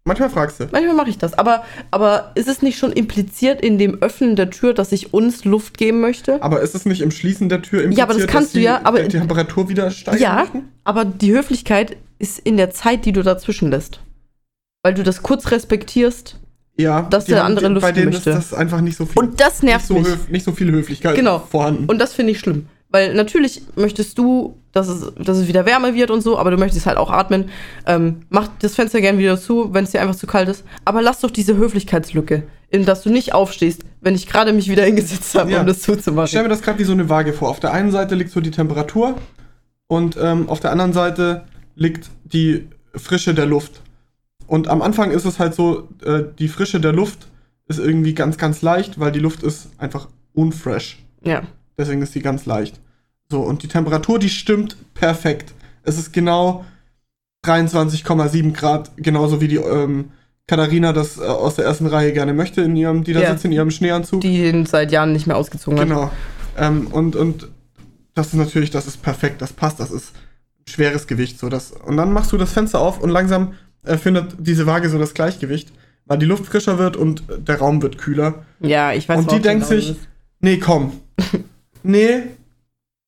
[0.03, 0.67] Manchmal fragst du.
[0.71, 1.37] Manchmal mache ich das.
[1.37, 5.45] Aber, aber ist es nicht schon impliziert in dem Öffnen der Tür, dass ich uns
[5.45, 6.41] Luft geben möchte?
[6.41, 8.59] Aber ist es nicht im Schließen der Tür impliziert, ja, aber das kannst dass du
[8.61, 10.19] ja, aber die Temperatur wieder steigt?
[10.19, 10.69] Ja, möchten?
[10.83, 13.99] aber die Höflichkeit ist in der Zeit, die du dazwischen lässt.
[14.83, 16.39] Weil du das kurz respektierst.
[16.77, 18.31] Ja, dass der andere Luft bei denen möchte.
[18.31, 19.21] ist das einfach nicht so viel.
[19.21, 20.29] Und das nervt nicht so mich.
[20.29, 21.39] nicht so viel Höflichkeit genau.
[21.39, 21.85] vorhanden.
[21.85, 22.67] Und das finde ich schlimm.
[22.91, 26.57] Weil natürlich möchtest du, dass es, dass es wieder wärmer wird und so, aber du
[26.57, 27.49] möchtest halt auch atmen.
[27.85, 30.65] Ähm, mach das Fenster gern wieder zu, wenn es dir einfach zu kalt ist.
[30.83, 34.83] Aber lass doch diese Höflichkeitslücke, in dass du nicht aufstehst, wenn ich gerade mich wieder
[34.83, 35.61] hingesetzt habe, ja.
[35.61, 36.25] um das zuzumachen.
[36.25, 37.49] Ich stell mir das gerade wie so eine Waage vor.
[37.49, 39.15] Auf der einen Seite liegt so die Temperatur
[39.87, 43.81] und ähm, auf der anderen Seite liegt die Frische der Luft.
[44.47, 47.27] Und am Anfang ist es halt so, äh, die Frische der Luft
[47.67, 50.99] ist irgendwie ganz, ganz leicht, weil die Luft ist einfach unfresh.
[51.23, 51.43] Ja.
[51.77, 52.79] Deswegen ist sie ganz leicht.
[53.29, 55.53] So, und die Temperatur, die stimmt perfekt.
[55.83, 56.65] Es ist genau
[57.45, 60.11] 23,7 Grad, genauso wie die, ähm,
[60.47, 63.31] Katharina das äh, aus der ersten Reihe gerne möchte, in ihrem, die da ja.
[63.31, 64.21] sitzt in ihrem Schneeanzug.
[64.21, 65.87] Die ihn seit Jahren nicht mehr ausgezogen hat.
[65.87, 66.11] Genau.
[66.57, 67.47] Ähm, und, und
[68.13, 70.11] das ist natürlich, das ist perfekt, das passt, das ist
[70.67, 71.39] schweres Gewicht.
[71.39, 73.53] So das, und dann machst du das Fenster auf und langsam
[73.83, 75.71] äh, findet diese Waage so das Gleichgewicht,
[76.05, 78.45] weil die Luft frischer wird und der Raum wird kühler.
[78.59, 79.95] Ja, ich weiß Und die denkt sich,
[80.41, 80.93] nee, komm.
[81.83, 82.23] nee,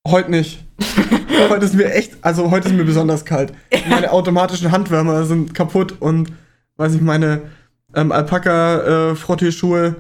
[0.08, 0.64] heute nicht.
[1.50, 3.54] heute ist mir echt, also heute ist mir besonders kalt.
[3.90, 6.32] Meine automatischen Handwärmer sind kaputt und
[6.78, 7.42] weiß ich, meine
[7.96, 9.96] ähm, Alpaka-Frottee-Schuhe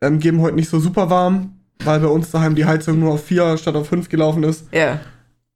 [0.00, 3.14] äh, ähm, geben heute nicht so super warm, weil bei uns daheim die Heizung nur
[3.14, 4.66] auf 4 statt auf 5 gelaufen ist.
[4.72, 5.00] Ja.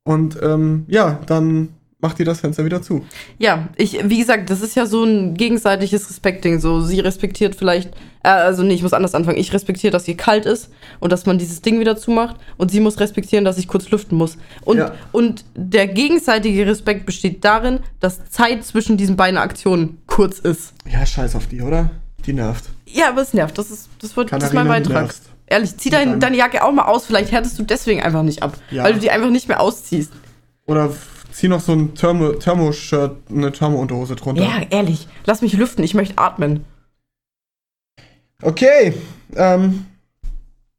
[0.04, 1.70] Und ähm, ja, dann
[2.00, 3.04] macht die das Fenster wieder zu.
[3.38, 6.60] Ja, ich, wie gesagt, das ist ja so ein gegenseitiges Respekting.
[6.60, 9.38] So, sie respektiert vielleicht, äh, also nee, ich muss anders anfangen.
[9.38, 12.36] Ich respektiere, dass ihr kalt ist und dass man dieses Ding wieder zumacht.
[12.56, 14.38] Und sie muss respektieren, dass ich kurz lüften muss.
[14.62, 14.94] Und, ja.
[15.12, 20.72] und der gegenseitige Respekt besteht darin, dass Zeit zwischen diesen beiden Aktionen kurz ist.
[20.90, 21.90] Ja, scheiß auf die, oder?
[22.26, 22.64] Die nervt.
[22.86, 23.56] Ja, aber es nervt.
[23.58, 25.02] Das ist, das wird, das ist mein Beitrag.
[25.02, 25.24] Nervst.
[25.46, 27.06] Ehrlich, zieh dein, deine Jacke auch mal aus.
[27.06, 28.56] Vielleicht härtest du deswegen einfach nicht ab.
[28.70, 28.84] Ja.
[28.84, 30.12] Weil du die einfach nicht mehr ausziehst.
[30.66, 30.94] Oder
[31.32, 34.42] zieh noch so ein Thermo, Thermo-Shirt, eine Thermo-Unterhose drunter.
[34.42, 35.08] Ja, ehrlich.
[35.24, 35.84] Lass mich lüften.
[35.84, 36.64] Ich möchte atmen.
[38.42, 38.94] Okay.
[39.36, 39.86] Ähm,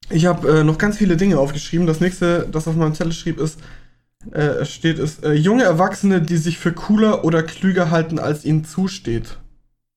[0.09, 1.87] ich habe äh, noch ganz viele Dinge aufgeschrieben.
[1.87, 3.59] Das nächste, das auf meinem Zettel schrieb, ist,
[4.31, 8.65] äh, steht, ist äh, junge Erwachsene, die sich für cooler oder klüger halten, als ihnen
[8.65, 9.37] zusteht.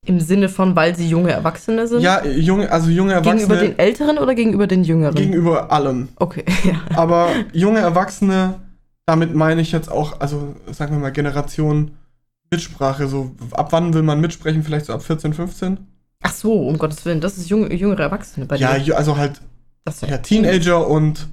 [0.07, 2.03] Im Sinne von, weil sie junge Erwachsene sind?
[2.03, 3.41] Ja, junge, also junge Erwachsene.
[3.41, 5.15] Gegenüber den Älteren oder gegenüber den Jüngeren?
[5.15, 6.09] Gegenüber allen.
[6.17, 6.75] Okay, ja.
[6.95, 8.57] Aber junge Erwachsene
[9.07, 11.93] damit meine ich jetzt auch, also sagen wir mal, Generation
[12.51, 13.09] Mitsprache.
[13.09, 14.63] So, ab wann will man mitsprechen?
[14.63, 15.79] Vielleicht so ab 14, 15?
[16.23, 18.77] Ach so, um Gottes Willen, das ist junge, jüngere Erwachsene bei dir.
[18.79, 19.41] Ja, also halt
[20.09, 21.29] ja, Teenager und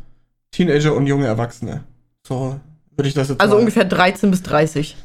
[0.52, 1.86] Teenager und junge Erwachsene.
[2.28, 2.60] So
[2.96, 3.60] würde ich das jetzt Also mal.
[3.62, 4.98] ungefähr 13 bis 30.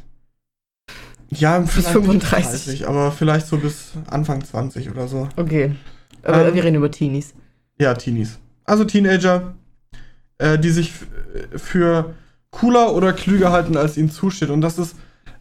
[1.29, 2.65] Ja, bis 35.
[2.65, 5.29] 30, aber vielleicht so bis Anfang 20 oder so.
[5.35, 5.75] Okay.
[6.23, 7.33] Aber ähm, wir reden über Teenies.
[7.79, 8.39] Ja, Teenies.
[8.65, 9.55] Also Teenager,
[10.37, 10.93] äh, die sich
[11.55, 12.13] für
[12.51, 14.49] cooler oder klüger halten, als ihnen zusteht.
[14.49, 14.95] Und das ist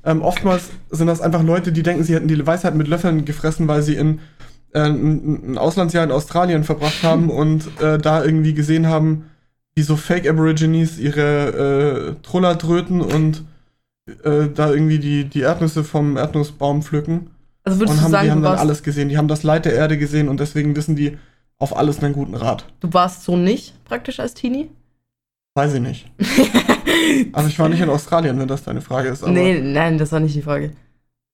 [0.06, 3.66] ähm, oftmals sind das einfach Leute, die denken, sie hätten die Weisheit mit Löffeln gefressen,
[3.66, 4.20] weil sie in
[4.72, 9.30] äh, ein, Auslandsjahr in Australien verbracht haben und äh, da irgendwie gesehen haben,
[9.74, 13.44] wie so Fake Aborigines ihre äh, Troller dröten und
[14.22, 17.30] äh, da irgendwie die, die Erdnüsse vom Erdnussbaum pflücken.
[17.64, 19.08] Also würdest und haben, du sagen, die haben dann alles gesehen.
[19.08, 21.18] Die haben das Leid der Erde gesehen und deswegen wissen die
[21.58, 22.64] auf alles einen guten Rat.
[22.78, 24.70] Du warst so nicht praktisch als Teenie?
[25.56, 26.06] Weiß ich nicht.
[27.32, 29.22] also ich war nicht in Australien, wenn das deine Frage ist.
[29.22, 30.72] Aber nee, nein, das war nicht die Frage.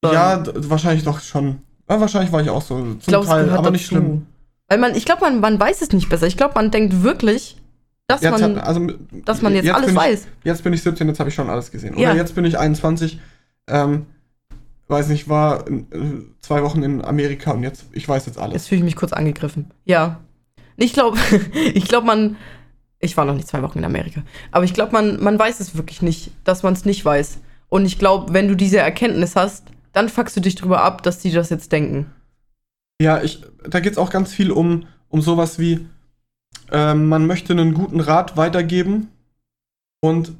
[0.00, 0.12] So.
[0.12, 1.58] Ja, wahrscheinlich doch schon.
[1.90, 2.76] Ja, wahrscheinlich war ich auch so.
[2.76, 4.26] Zum glaub, Teil, aber nicht schlimm.
[4.68, 6.28] Weil man, ich glaube, man, man weiß es nicht besser.
[6.28, 7.56] Ich glaube, man denkt wirklich,
[8.06, 8.86] dass jetzt man, hat, also,
[9.24, 10.28] dass man jetzt, jetzt alles ich, weiß.
[10.44, 11.94] Jetzt bin ich 17, jetzt habe ich schon alles gesehen.
[11.94, 12.14] Oder ja.
[12.14, 13.18] jetzt bin ich 21.
[13.66, 14.06] Ähm,
[14.86, 15.82] weiß nicht, war äh,
[16.40, 18.54] zwei Wochen in Amerika und jetzt, ich weiß jetzt alles.
[18.54, 19.72] Jetzt fühle ich mich kurz angegriffen.
[19.84, 20.20] Ja.
[20.76, 21.18] Ich glaube,
[21.74, 22.36] ich glaube, man,
[23.02, 24.22] ich war noch nicht zwei Wochen in Amerika.
[24.52, 27.38] Aber ich glaube, man, man weiß es wirklich nicht, dass man es nicht weiß.
[27.68, 31.18] Und ich glaube, wenn du diese Erkenntnis hast, dann fuckst du dich drüber ab, dass
[31.18, 32.10] die das jetzt denken.
[33.00, 35.86] Ja, ich, da geht es auch ganz viel um, um sowas wie,
[36.70, 39.08] äh, man möchte einen guten Rat weitergeben
[40.00, 40.32] und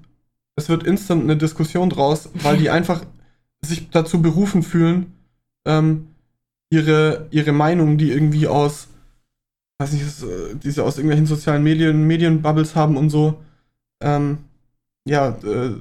[0.55, 3.05] es wird instant eine Diskussion draus, weil die einfach
[3.61, 5.13] sich dazu berufen fühlen,
[5.67, 6.15] ähm,
[6.71, 8.89] ihre, ihre Meinung, die irgendwie aus
[9.83, 13.41] weiß nicht, äh, die sie aus irgendwelchen sozialen Medien, Medienbubbles haben und so,
[14.01, 14.39] ähm,
[15.05, 15.76] ja, äh,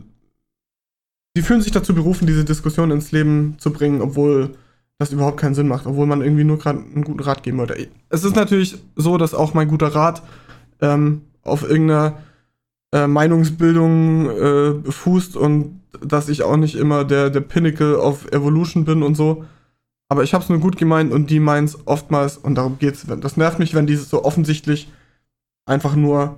[1.35, 4.55] sie fühlen sich dazu berufen, diese Diskussion ins Leben zu bringen, obwohl
[4.97, 7.87] das überhaupt keinen Sinn macht, obwohl man irgendwie nur gerade einen guten Rat geben wollte.
[8.09, 10.21] Es ist natürlich so, dass auch mein guter Rat
[10.79, 12.17] ähm, auf irgendeiner
[12.93, 18.85] äh, Meinungsbildung äh, fußt und dass ich auch nicht immer der, der Pinnacle of Evolution
[18.85, 19.45] bin und so.
[20.11, 23.05] Aber ich habe es nur gut gemeint und die meinen es oftmals und darum geht's.
[23.07, 24.91] Das nervt mich, wenn die so offensichtlich
[25.65, 26.37] einfach nur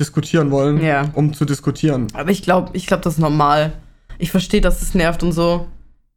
[0.00, 1.08] diskutieren wollen, ja.
[1.12, 2.08] um zu diskutieren.
[2.14, 3.74] Aber ich glaube, ich glaube, das ist normal.
[4.18, 5.68] Ich verstehe, dass es nervt und so.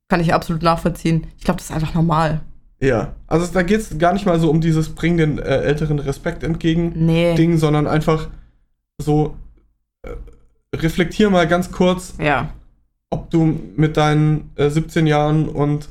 [0.07, 1.27] Kann ich absolut nachvollziehen.
[1.37, 2.41] Ich glaube, das ist einfach normal.
[2.81, 5.99] Ja, also da geht es gar nicht mal so um dieses Bring den äh, Älteren
[5.99, 7.35] Respekt entgegen nee.
[7.35, 8.29] Ding, sondern einfach
[8.99, 9.35] so
[10.01, 10.09] äh,
[10.75, 12.49] reflektier mal ganz kurz, ja.
[13.11, 15.87] ob du mit deinen äh, 17 Jahren und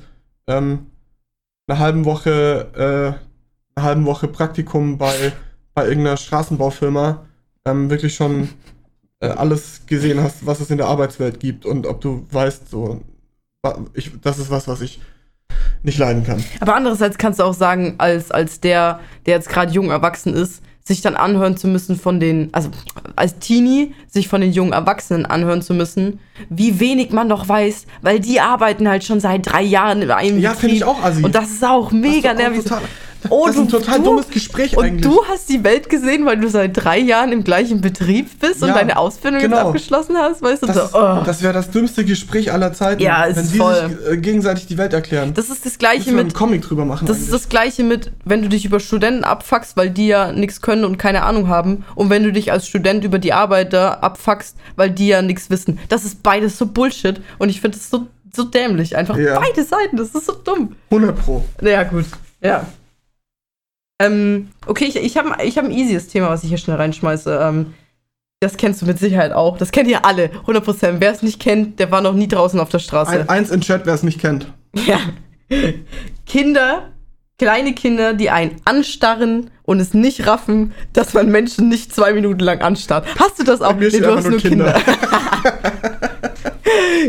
[0.48, 0.86] ähm,
[1.66, 5.32] einer halben Woche, äh, einer halben Woche Praktikum bei,
[5.74, 7.24] bei irgendeiner Straßenbaufirma
[7.64, 8.48] ähm, wirklich schon
[9.20, 13.02] äh, alles gesehen hast, was es in der Arbeitswelt gibt und ob du weißt, so,
[13.94, 15.00] ich, das ist was, was ich
[15.82, 16.42] nicht leiden kann.
[16.60, 20.62] Aber andererseits kannst du auch sagen, als, als der, der jetzt gerade jung erwachsen ist,
[20.86, 22.68] sich dann anhören zu müssen von den, also
[23.16, 26.20] als Teenie, sich von den jungen Erwachsenen anhören zu müssen,
[26.50, 30.38] wie wenig man doch weiß, weil die arbeiten halt schon seit drei Jahren in einem
[30.38, 31.24] Ja, finde ich auch assi.
[31.24, 32.66] Und das ist auch mega nervig.
[33.30, 35.06] Oh, das ist ein total du, dummes Gespräch und eigentlich.
[35.06, 38.60] Und du hast die Welt gesehen, weil du seit drei Jahren im gleichen Betrieb bist
[38.60, 39.56] ja, und deine Ausbildung genau.
[39.56, 40.66] jetzt abgeschlossen hast, weißt du?
[40.66, 41.22] Das, so, oh.
[41.24, 43.74] das wäre das dümmste Gespräch aller Zeiten, ja, ist wenn sie voll.
[43.74, 45.32] sich äh, gegenseitig die Welt erklären.
[45.34, 47.06] Das ist das gleiche mit einen Comic drüber machen.
[47.06, 47.28] Das eigentlich.
[47.28, 50.84] ist das gleiche mit, wenn du dich über Studenten abfuckst, weil die ja nichts können
[50.84, 54.90] und keine Ahnung haben, und wenn du dich als Student über die Arbeiter abfuckst, weil
[54.90, 55.78] die ja nichts wissen.
[55.88, 58.06] Das ist beides so Bullshit und ich finde es so
[58.36, 58.96] so dämlich.
[58.96, 59.38] Einfach ja.
[59.38, 60.76] beide Seiten, das ist so dumm.
[60.90, 61.44] 100 Pro.
[61.62, 62.06] Ja, gut.
[62.40, 62.66] Ja.
[64.00, 67.38] Ähm, okay, ich, ich habe ich hab ein easyes Thema, was ich hier schnell reinschmeiße.
[67.42, 67.74] Ähm,
[68.40, 69.56] das kennst du mit Sicherheit auch.
[69.56, 70.96] Das kennt ihr alle, 100%.
[70.98, 73.12] Wer es nicht kennt, der war noch nie draußen auf der Straße.
[73.12, 74.52] Ein, eins in Chat, wer es nicht kennt.
[74.86, 74.98] Ja.
[76.26, 76.90] Kinder,
[77.38, 82.40] kleine Kinder, die einen anstarren und es nicht raffen, dass man Menschen nicht zwei Minuten
[82.40, 83.06] lang anstarrt.
[83.18, 83.76] Hast du das auch?
[83.76, 84.72] Nee, du hast nur Kinder.
[84.72, 85.62] Kinder.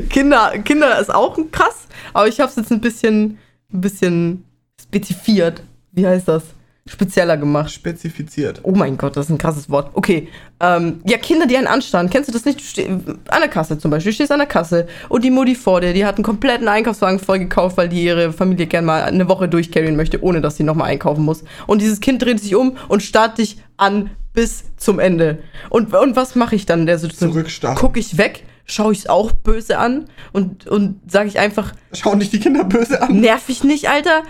[0.10, 0.54] Kinder.
[0.64, 3.40] Kinder ist auch krass, aber ich habe es jetzt ein bisschen,
[3.74, 4.46] ein bisschen
[4.80, 5.64] spezifiert.
[5.92, 6.44] Wie heißt das?
[6.88, 7.72] Spezieller gemacht.
[7.72, 8.60] Spezifiziert.
[8.64, 9.90] Oh mein Gott, das ist ein krasses Wort.
[9.94, 10.28] Okay.
[10.60, 12.10] Ähm, ja, Kinder, die einen anstarren.
[12.10, 12.78] Kennst du das nicht?
[12.78, 12.84] Du
[13.30, 14.12] an der Kasse zum Beispiel.
[14.12, 17.20] Du stehst an der Kasse und die Mutti vor dir, die hat einen kompletten Einkaufswagen
[17.20, 20.64] voll gekauft, weil die ihre Familie gerne mal eine Woche durchcarryen möchte, ohne dass sie
[20.64, 21.44] nochmal einkaufen muss.
[21.66, 25.40] Und dieses Kind dreht sich um und starrt dich an bis zum Ende.
[25.70, 27.32] Und, und was mache ich dann in der Situation?
[27.32, 27.78] Zurückstarren.
[27.78, 28.44] Guck ich weg?
[28.68, 31.74] Schaue ich es auch böse an und, und sage ich einfach.
[31.94, 33.20] Schau nicht die Kinder böse an.
[33.22, 34.24] Nerv ich nicht, Alter.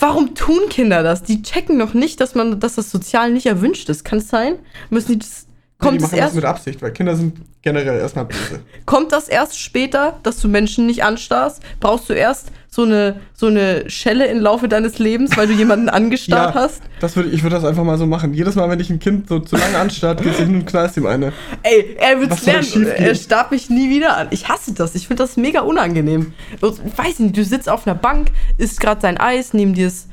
[0.00, 1.22] Warum tun Kinder das?
[1.22, 4.04] Die checken noch nicht, dass man, dass das sozial nicht erwünscht ist.
[4.04, 4.56] Kann es sein?
[4.90, 5.46] Müssen die das.
[5.84, 8.60] Kommt nee, die machen erst, das mit Absicht, weil Kinder sind generell erstmal böse.
[8.86, 11.62] Kommt das erst später, dass du Menschen nicht anstarrst?
[11.80, 15.88] Brauchst du erst so eine, so eine Schelle im Laufe deines Lebens, weil du jemanden
[15.88, 16.82] angestarrt ja, hast?
[17.00, 18.34] Das würd, ich würde das einfach mal so machen.
[18.34, 20.96] Jedes Mal, wenn ich ein Kind so zu lange anstarrt, gehst du hin und knallst
[20.96, 21.32] ihm eine.
[21.62, 22.86] Ey, er wird's lernen.
[22.86, 24.28] Er starrt mich nie wieder an.
[24.30, 24.94] Ich hasse das.
[24.94, 26.32] Ich finde das mega unangenehm.
[26.56, 30.08] Ich weiß nicht, du sitzt auf einer Bank, isst gerade sein Eis, neben dir ist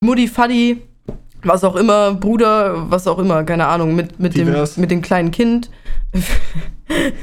[0.00, 0.82] Mutti, Faddy,
[1.44, 5.30] was auch immer, Bruder, was auch immer, keine Ahnung, mit, mit, dem, mit dem kleinen
[5.30, 5.70] Kind.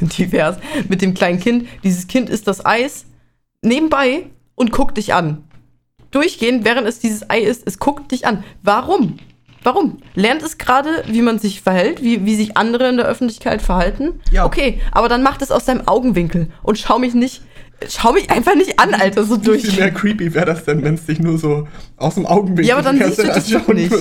[0.02, 0.58] divers.
[0.88, 1.68] Mit dem kleinen Kind.
[1.84, 3.06] Dieses Kind isst das Eis
[3.62, 5.44] nebenbei und guckt dich an.
[6.12, 8.44] Durchgehend, während es dieses Ei isst, es guckt dich an.
[8.64, 9.18] Warum?
[9.64, 10.00] Warum?
[10.16, 14.20] Lernt es gerade, wie man sich verhält, wie, wie sich andere in der Öffentlichkeit verhalten?
[14.32, 14.46] Ja.
[14.46, 17.44] Okay, aber dann macht es aus seinem Augenwinkel und schau mich nicht
[17.90, 19.64] schau mich einfach nicht an, Alter, so durch.
[19.64, 21.68] Wie viel mehr creepy wäre das denn, wenn es dich nur so
[21.98, 23.94] aus dem Augenwinkel Ja, aber dann siehst du das doch nicht.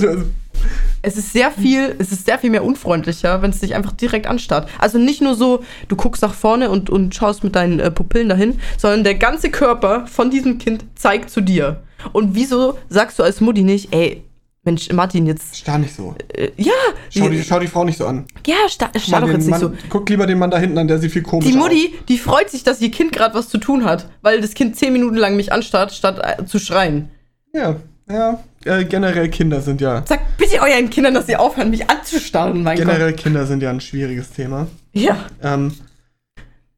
[1.02, 4.26] Es ist sehr viel, es ist sehr viel mehr unfreundlicher, wenn es dich einfach direkt
[4.26, 4.68] anstarrt.
[4.78, 8.28] Also nicht nur so, du guckst nach vorne und, und schaust mit deinen äh, Pupillen
[8.28, 11.82] dahin, sondern der ganze Körper von diesem Kind zeigt zu dir.
[12.12, 14.22] Und wieso sagst du als Mutti nicht, ey,
[14.62, 15.56] Mensch, Martin, jetzt.
[15.56, 16.14] Starr nicht so.
[16.34, 16.72] Äh, ja.
[17.08, 18.26] Schau die, schau die Frau nicht so an.
[18.46, 19.88] Ja, starr, starr doch jetzt Mann, nicht so.
[19.88, 22.04] Guck lieber den Mann da hinten an, der sieht viel komisch Die Mutti, aus.
[22.08, 24.92] die freut sich, dass ihr Kind gerade was zu tun hat, weil das Kind zehn
[24.92, 27.08] Minuten lang mich anstarrt, statt äh, zu schreien.
[27.54, 27.76] Ja,
[28.10, 28.44] ja.
[28.64, 30.04] Äh, generell Kinder sind ja.
[30.06, 33.20] Sagt bitte euren Kindern, dass sie aufhören, mich anzustarren, mein Generell Gott.
[33.20, 34.66] Kinder sind ja ein schwieriges Thema.
[34.92, 35.16] Ja.
[35.42, 35.72] Ähm,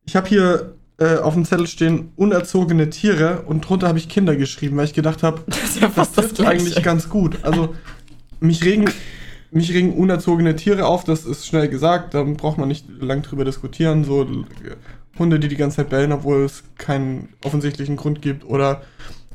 [0.05, 4.37] ich habe hier äh, auf dem Zettel stehen unerzogene Tiere und drunter habe ich Kinder
[4.37, 7.39] geschrieben, weil ich gedacht habe, das ist ja fast das, das eigentlich ganz gut.
[7.43, 7.75] Also
[8.39, 8.89] mich regen,
[9.51, 13.45] mich regen unerzogene Tiere auf, das ist schnell gesagt, da braucht man nicht lang drüber
[13.45, 14.05] diskutieren.
[14.05, 14.45] So
[15.19, 18.83] Hunde, die die ganze Zeit bellen, obwohl es keinen offensichtlichen Grund gibt, oder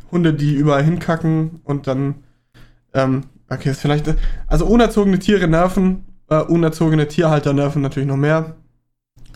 [0.09, 2.23] Hunde, die überall hinkacken und dann,
[2.93, 4.15] ähm, okay, ist vielleicht,
[4.47, 8.55] also unerzogene Tiere nerven, äh, unerzogene Tierhalter nerven natürlich noch mehr.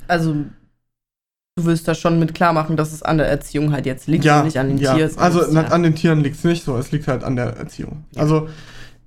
[0.07, 0.45] Also
[1.56, 4.26] du willst da schon mit klar machen, dass es an der Erziehung halt jetzt liegt
[4.26, 4.95] ja, und nicht an den ja.
[4.95, 5.18] Tieren.
[5.18, 5.64] Also ja.
[5.66, 8.06] an den Tieren liegt es nicht so, es liegt halt an der Erziehung.
[8.12, 8.22] Ja.
[8.22, 8.49] Also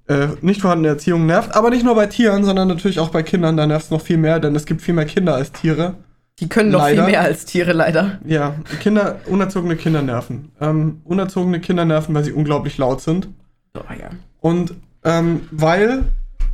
[0.07, 3.57] äh, nicht vorhandene Erziehung nervt, aber nicht nur bei Tieren, sondern natürlich auch bei Kindern,
[3.57, 5.95] da nervt es noch viel mehr, denn es gibt viel mehr Kinder als Tiere.
[6.41, 7.05] Die können noch leider.
[7.05, 8.19] viel mehr als Tiere, leider.
[8.27, 10.51] Ja, Kinder, unerzogene Kinder nerven.
[10.61, 13.29] Ähm, unerzogene Kinder nerven, weil sie unglaublich laut sind.
[13.75, 14.11] Oh, ja.
[14.41, 14.75] Und
[15.05, 16.05] ähm, weil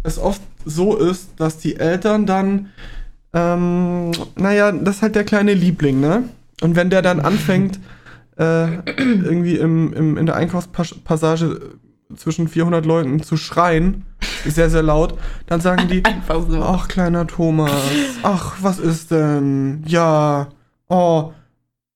[0.02, 2.68] es oft so ist, dass die Eltern dann
[3.32, 6.24] ähm, naja, das ist halt der kleine Liebling, ne?
[6.62, 7.78] Und wenn der dann anfängt,
[8.38, 11.78] äh, irgendwie im, im, in der Einkaufspassage
[12.16, 14.04] zwischen 400 Leuten zu schreien,
[14.44, 15.14] sehr, sehr laut,
[15.46, 16.62] dann sagen die, Einfach so.
[16.62, 17.70] ach, kleiner Thomas,
[18.22, 19.84] ach, was ist denn?
[19.86, 20.48] Ja,
[20.88, 21.32] oh.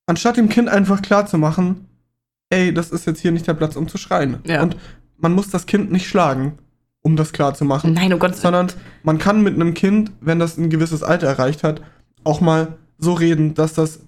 [0.07, 1.89] Anstatt dem Kind einfach klar zu machen,
[2.51, 4.39] ey, das ist jetzt hier nicht der Platz, um zu schreien.
[4.47, 4.63] Ja.
[4.63, 4.77] Und
[5.17, 6.59] man muss das Kind nicht schlagen
[7.05, 7.93] um das klar zu machen.
[7.93, 8.35] Nein, um Gott.
[8.35, 11.83] Sondern man kann mit einem Kind, wenn das ein gewisses Alter erreicht hat,
[12.25, 14.01] auch mal so reden, dass das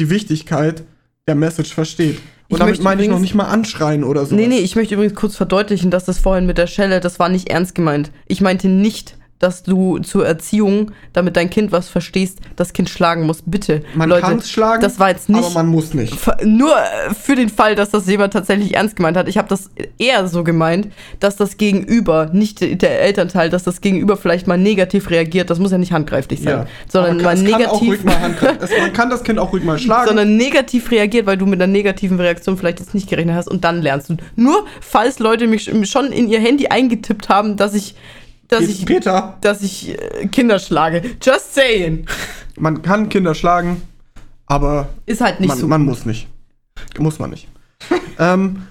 [0.00, 0.82] die Wichtigkeit
[1.28, 2.18] der Message versteht.
[2.48, 4.34] Und ich damit meine ich noch nicht mal anschreien oder so.
[4.34, 7.28] Nee, nee, ich möchte übrigens kurz verdeutlichen, dass das vorhin mit der Schelle, das war
[7.28, 8.10] nicht ernst gemeint.
[8.26, 13.26] Ich meinte nicht, dass du zur Erziehung, damit dein Kind was verstehst, das Kind schlagen
[13.26, 13.42] musst.
[13.46, 13.82] Bitte.
[13.94, 16.14] Man kann es schlagen, das war jetzt nicht, aber man muss nicht.
[16.44, 16.76] Nur
[17.18, 19.28] für den Fall, dass das jemand tatsächlich ernst gemeint hat.
[19.28, 20.88] Ich habe das eher so gemeint,
[21.20, 25.48] dass das Gegenüber, nicht der Elternteil, dass das Gegenüber vielleicht mal negativ reagiert.
[25.48, 26.58] Das muss ja nicht handgreiflich sein.
[26.58, 26.66] Ja.
[26.86, 28.04] Sondern kann, mal negativ.
[28.04, 30.08] Mal es, man kann das Kind auch ruhig mal schlagen.
[30.08, 33.64] Sondern negativ reagiert, weil du mit einer negativen Reaktion vielleicht jetzt nicht gerechnet hast und
[33.64, 34.16] dann lernst du.
[34.36, 37.94] Nur falls Leute mich schon in ihr Handy eingetippt haben, dass ich
[38.50, 39.38] dass ich, Peter.
[39.40, 41.02] dass ich äh, Kinder schlage.
[41.22, 42.06] Just saying.
[42.56, 43.82] Man kann Kinder schlagen,
[44.46, 45.66] aber ist halt nicht man, so.
[45.66, 46.28] Man muss nicht.
[46.98, 47.48] Muss man nicht.
[48.18, 48.62] ähm,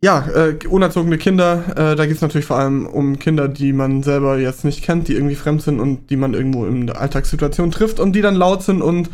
[0.00, 4.02] ja, äh, unerzogene Kinder, äh, da geht es natürlich vor allem um Kinder, die man
[4.04, 7.72] selber jetzt nicht kennt, die irgendwie fremd sind und die man irgendwo in der Alltagssituation
[7.72, 9.10] trifft und die dann laut sind und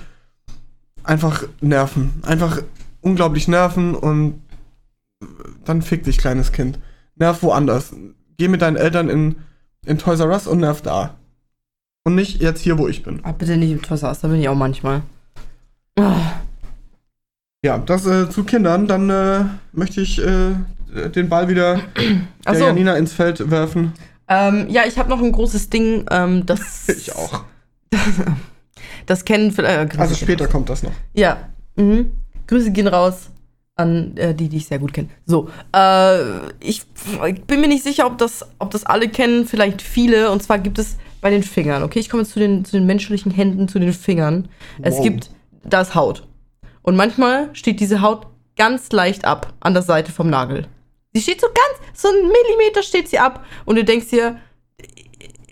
[1.03, 2.13] einfach nerven.
[2.23, 2.63] Einfach
[3.01, 4.43] unglaublich nerven und
[5.65, 6.79] dann fick dich, kleines Kind.
[7.17, 7.95] Nerv woanders.
[8.37, 9.37] Geh mit deinen Eltern in
[9.87, 11.15] in Toys R Us und Nerv da.
[12.05, 13.21] Und nicht jetzt hier, wo ich bin.
[13.23, 15.03] Ah, bitte nicht im Toys R Us, da bin ich auch manchmal.
[15.99, 16.13] Oh.
[17.65, 18.87] Ja, das äh, zu Kindern.
[18.87, 20.55] Dann äh, möchte ich äh,
[21.11, 21.81] den Ball wieder
[22.47, 22.65] der so.
[22.65, 23.93] Janina ins Feld werfen.
[24.29, 26.89] Ähm, ja, ich habe noch ein großes Ding, ähm, das.
[26.89, 27.45] ich auch.
[29.07, 29.95] das kennen vielleicht.
[29.95, 30.93] Äh, also später kommt das noch.
[31.15, 31.49] Ja.
[31.77, 32.13] Mhm.
[32.47, 33.31] Grüße gehen raus
[33.77, 35.09] an äh, die, die ich sehr gut kenne.
[35.27, 36.83] So, äh, ich,
[37.27, 40.31] ich, bin mir nicht sicher, ob das, ob das alle kennen, vielleicht viele.
[40.31, 41.99] Und zwar gibt es bei den Fingern, okay?
[41.99, 44.49] Ich komme jetzt zu den, zu den menschlichen Händen, zu den Fingern.
[44.79, 44.87] Wow.
[44.87, 45.31] Es gibt,
[45.65, 46.27] da ist Haut.
[46.83, 50.69] Und manchmal steht diese Haut ganz leicht ab an der Seite vom Nagel.
[51.13, 53.45] Sie steht so ganz, so einen Millimeter steht sie ab.
[53.65, 54.39] Und du denkst dir,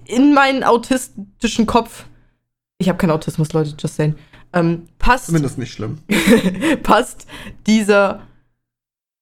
[0.04, 2.04] in meinen autistischen Kopf,
[2.78, 4.14] ich habe keinen Autismus, Leute, just saying
[4.52, 5.26] ähm, passt.
[5.26, 5.98] Zumindest nicht schlimm.
[6.82, 7.26] passt
[7.66, 8.22] dieser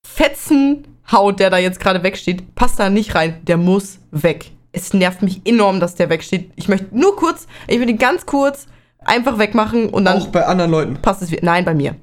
[0.07, 3.45] Fetzenhaut, der da jetzt gerade wegsteht, passt da nicht rein.
[3.45, 4.51] Der muss weg.
[4.73, 6.53] Es nervt mich enorm, dass der wegsteht.
[6.57, 8.67] Ich möchte nur kurz, ich will ihn ganz kurz
[9.05, 10.19] einfach wegmachen und dann.
[10.19, 10.97] Auch bei anderen Leuten.
[11.03, 11.45] Passt es wieder.
[11.45, 11.97] Nein, bei mir.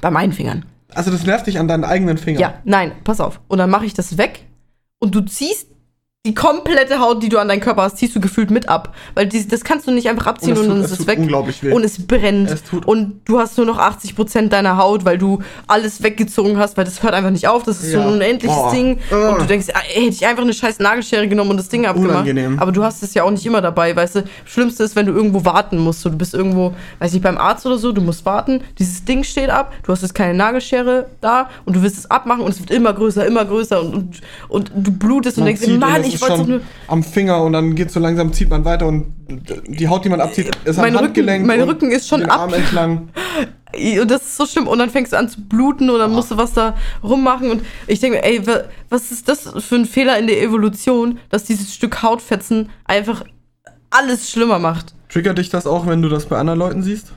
[0.00, 0.64] Bei meinen Fingern.
[0.94, 2.40] Also das nervt dich an deinen eigenen Fingern.
[2.40, 3.40] Ja, nein, pass auf.
[3.48, 4.44] Und dann mache ich das weg
[4.98, 5.68] und du ziehst
[6.26, 8.94] die komplette Haut, die du an deinem Körper hast, ziehst du gefühlt mit ab.
[9.12, 11.18] Weil die, das kannst du nicht einfach abziehen und, und dann ist es weg.
[11.18, 11.70] Unglaublich weh.
[11.70, 12.50] Und es brennt.
[12.50, 16.86] Es und du hast nur noch 80% deiner Haut, weil du alles weggezogen hast, weil
[16.86, 17.64] das hört einfach nicht auf.
[17.64, 18.00] Das ist ja.
[18.00, 18.70] so ein unendliches oh.
[18.70, 19.00] Ding.
[19.12, 19.32] Oh.
[19.32, 22.12] Und du denkst, ey, hätte ich einfach eine scheiß Nagelschere genommen und das Ding abgemacht.
[22.12, 22.58] Unangenehm.
[22.58, 24.24] Aber du hast es ja auch nicht immer dabei, weißt du.
[24.46, 26.00] Schlimmste ist, wenn du irgendwo warten musst.
[26.00, 28.62] So, du bist irgendwo, weiß nicht, beim Arzt oder so, du musst warten.
[28.78, 32.40] Dieses Ding steht ab, du hast jetzt keine Nagelschere da und du willst es abmachen
[32.40, 35.78] und es wird immer größer, immer größer und, und, und du blutest Man und denkst,
[35.78, 38.86] Mann, ich wollte es nur am Finger und dann geht so langsam, zieht man weiter
[38.86, 39.14] und
[39.66, 41.44] die Haut, die man abzieht, ist mein am Handgelenk.
[41.44, 42.40] Rücken, mein Rücken ist schon den ab.
[42.40, 43.08] Arm entlang.
[44.00, 44.68] Und das ist so schlimm.
[44.68, 47.50] Und dann fängst du an zu bluten und dann musst du was da rummachen.
[47.50, 48.40] Und ich denke mir, ey,
[48.88, 53.24] was ist das für ein Fehler in der Evolution, dass dieses Stück Hautfetzen einfach
[53.90, 54.94] alles schlimmer macht?
[55.08, 57.14] Triggert dich das auch, wenn du das bei anderen Leuten siehst?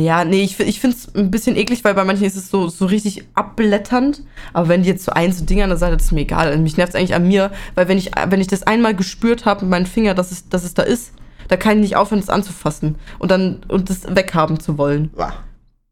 [0.00, 2.68] Ja, nee, ich, ich finde es ein bisschen eklig, weil bei manchen ist es so,
[2.68, 4.22] so richtig abblätternd.
[4.52, 6.48] Aber wenn die jetzt so ein, so Ding an der Seite, das ist mir egal.
[6.48, 9.44] Also mich nervt es eigentlich an mir, weil wenn ich, wenn ich das einmal gespürt
[9.44, 11.12] habe mit meinen Finger, dass es, dass es da ist,
[11.48, 15.10] da kann ich nicht aufhören, das anzufassen und dann und das weghaben zu wollen.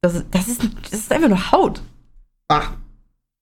[0.01, 1.83] Das, das, ist, das ist einfach nur Haut.
[2.49, 2.73] Ach.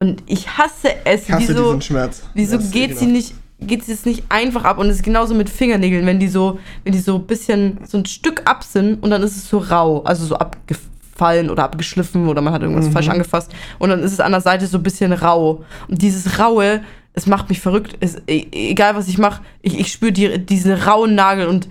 [0.01, 1.23] Und ich hasse es.
[1.23, 2.23] Ich hasse wieso, diesen Schmerz.
[2.35, 3.35] Wieso geht sie nicht
[3.67, 6.59] geht es jetzt nicht einfach ab und es ist genauso mit Fingernägeln, wenn die so,
[6.85, 9.59] wenn die so ein bisschen so ein Stück ab sind und dann ist es so
[9.59, 12.93] rau, also so abgefallen oder abgeschliffen oder man hat irgendwas mhm.
[12.93, 15.65] falsch angefasst und dann ist es an der Seite so ein bisschen rau.
[15.89, 16.83] Und dieses raue,
[17.15, 17.97] es macht mich verrückt.
[18.01, 21.69] Es, e, egal was ich mache, ich, ich spüre die, diesen rauen Nagel und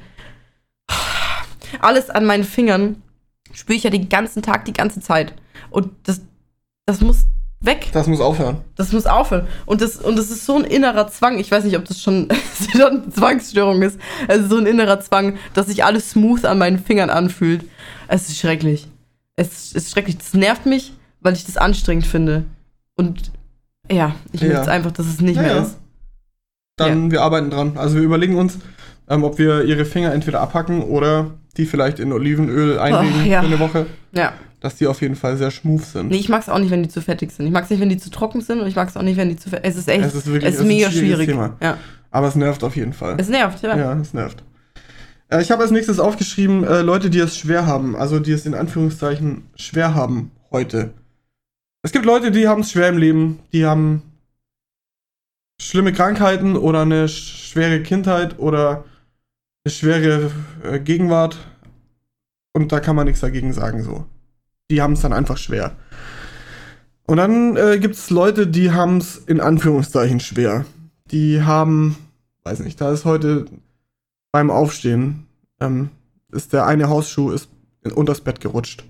[1.80, 3.02] alles an meinen Fingern
[3.54, 5.34] spüre ich ja den ganzen Tag, die ganze Zeit.
[5.70, 6.22] Und das,
[6.86, 7.26] das muss
[7.62, 7.90] weg.
[7.94, 8.58] Das muss aufhören.
[8.76, 9.48] Das muss aufhören.
[9.66, 11.40] Und das, und das ist so ein innerer Zwang.
[11.40, 12.28] Ich weiß nicht, ob das schon,
[12.74, 14.00] eine Zwangsstörung ist.
[14.28, 17.66] Also so ein innerer Zwang, dass sich alles smooth an meinen Fingern anfühlt.
[18.08, 18.88] Es ist schrecklich.
[19.36, 20.18] Es ist schrecklich.
[20.18, 22.46] Das nervt mich, weil ich das anstrengend finde.
[22.96, 23.32] Und
[23.90, 24.50] ja, ich ja.
[24.50, 25.62] möchte einfach, dass es nicht ja, mehr ja.
[25.62, 25.78] ist.
[26.78, 27.78] Dann, wir arbeiten dran.
[27.78, 28.58] Also wir überlegen uns,
[29.08, 33.40] ähm, ob wir ihre Finger entweder abhacken oder die vielleicht in Olivenöl einlegen oh, für
[33.40, 33.86] eine Woche.
[34.14, 36.10] Ja dass die auf jeden Fall sehr smooth sind.
[36.10, 37.48] Nee, ich mag es auch nicht, wenn die zu fettig sind.
[37.48, 39.18] Ich mag es nicht, wenn die zu trocken sind und ich mag es auch nicht,
[39.18, 39.82] wenn die zu fettig sind.
[39.82, 41.28] Es ist echt, es ist, wirklich, es ist mega ein schwierig.
[41.28, 41.58] Thema.
[41.62, 41.78] Ja.
[42.12, 43.18] Aber es nervt auf jeden Fall.
[43.20, 43.76] Es nervt, ja.
[43.76, 44.44] Ja, es nervt.
[45.30, 48.46] Äh, ich habe als nächstes aufgeschrieben, äh, Leute, die es schwer haben, also die es
[48.46, 50.94] in Anführungszeichen schwer haben heute.
[51.82, 54.04] Es gibt Leute, die haben es schwer im Leben, die haben
[55.60, 58.86] schlimme Krankheiten oder eine schwere Kindheit oder
[59.66, 60.32] eine schwere
[60.64, 61.38] äh, Gegenwart
[62.54, 64.06] und da kann man nichts dagegen sagen so
[64.72, 65.76] die haben es dann einfach schwer.
[67.06, 70.66] Und dann äh, gibt es Leute, die haben es in Anführungszeichen schwer.
[71.12, 71.98] Die haben,
[72.44, 73.46] weiß nicht, da ist heute
[74.32, 75.28] beim Aufstehen,
[75.60, 75.90] ähm,
[76.32, 77.50] ist der eine Hausschuh ist
[77.84, 78.86] unter das Bett gerutscht.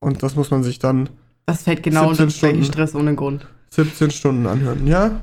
[0.00, 1.08] Und das muss man sich dann.
[1.46, 3.46] Das fällt genau unter den Stress ohne Grund.
[3.70, 5.20] 17 Stunden anhören, ja?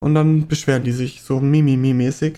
[0.00, 2.36] Und dann beschweren die sich so mimimi-mäßig.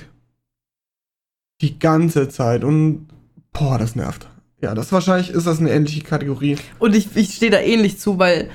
[1.61, 2.65] Die ganze Zeit.
[2.65, 3.07] Und
[3.53, 4.27] boah, das nervt.
[4.61, 6.57] Ja, das wahrscheinlich ist das eine ähnliche Kategorie.
[6.79, 8.49] Und ich, ich stehe da ähnlich zu, weil,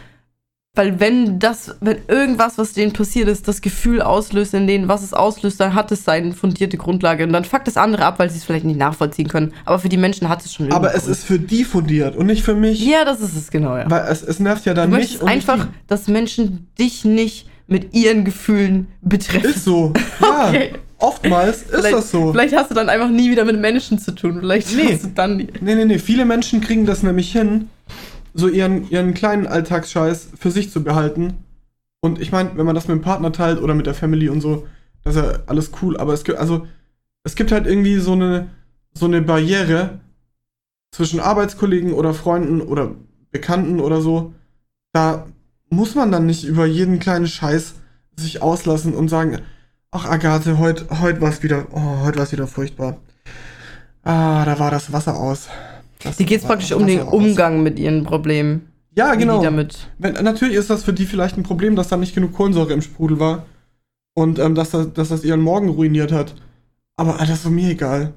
[0.73, 5.03] weil wenn das, wenn irgendwas, was denen passiert ist, das Gefühl auslöst in denen, was
[5.03, 7.23] es auslöst, dann hat es seine fundierte Grundlage.
[7.23, 9.53] Und dann fuckt das andere ab, weil sie es vielleicht nicht nachvollziehen können.
[9.63, 12.43] Aber für die Menschen hat es schon Aber es ist für die fundiert und nicht
[12.43, 12.83] für mich.
[12.83, 13.89] Ja, das ist es genau, ja.
[13.89, 15.21] Weil es, es nervt ja dann du nicht.
[15.21, 19.51] Und einfach, dass Menschen dich nicht mit ihren Gefühlen betreffen.
[19.51, 19.93] Ist so.
[20.19, 20.49] Ja.
[20.49, 20.71] okay.
[21.01, 22.31] Oftmals ist das so.
[22.31, 24.37] Vielleicht hast du dann einfach nie wieder mit Menschen zu tun.
[24.39, 24.93] Vielleicht nee.
[24.93, 25.47] hast du dann nie.
[25.59, 25.99] Nee, nee, nee.
[25.99, 27.69] Viele Menschen kriegen das nämlich hin,
[28.33, 31.33] so ihren, ihren kleinen Alltagsscheiß für sich zu behalten.
[32.01, 34.41] Und ich meine, wenn man das mit dem Partner teilt oder mit der Family und
[34.41, 34.67] so,
[35.03, 35.97] das ist ja alles cool.
[35.97, 36.67] Aber es gibt, also,
[37.23, 38.49] es gibt halt irgendwie so eine,
[38.93, 39.99] so eine Barriere
[40.91, 42.91] zwischen Arbeitskollegen oder Freunden oder
[43.31, 44.33] Bekannten oder so.
[44.93, 45.27] Da
[45.69, 47.75] muss man dann nicht über jeden kleinen Scheiß
[48.17, 49.39] sich auslassen und sagen,
[49.91, 52.97] ach Agathe, heute heut war es wieder, oh, es wieder furchtbar.
[54.03, 55.49] Ah, da war das Wasser aus.
[56.03, 57.63] Das Die geht praktisch um den Umgang aus.
[57.63, 58.71] mit ihren Problemen.
[58.95, 59.43] Ja, genau.
[59.43, 59.87] Damit.
[59.99, 62.81] Wenn, natürlich ist das für die vielleicht ein Problem, dass da nicht genug Kohlensäure im
[62.81, 63.45] Sprudel war.
[64.13, 66.35] Und ähm, dass, das, dass das ihren Morgen ruiniert hat.
[66.97, 68.13] Aber ah, das ist mir egal.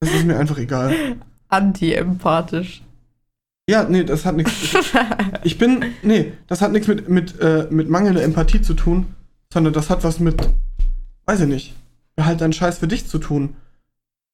[0.00, 0.94] Das ist mir einfach egal.
[1.48, 2.82] Anti-empathisch.
[3.68, 4.52] Ja, nee, das hat nichts.
[5.44, 5.84] ich bin.
[6.02, 9.14] Nee, das hat nichts mit, mit, äh, mit mangelnder Empathie zu tun,
[9.52, 10.36] sondern das hat was mit.
[11.26, 11.74] Weiß ich nicht.
[12.18, 13.56] Halt deinen Scheiß für dich zu tun.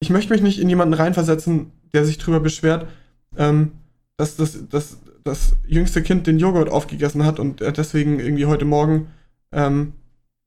[0.01, 2.89] Ich möchte mich nicht in jemanden reinversetzen, der sich drüber beschwert,
[3.37, 3.73] ähm,
[4.17, 8.65] dass das, das, das jüngste Kind den Joghurt aufgegessen hat und er deswegen irgendwie heute
[8.65, 9.09] Morgen
[9.53, 9.93] ähm,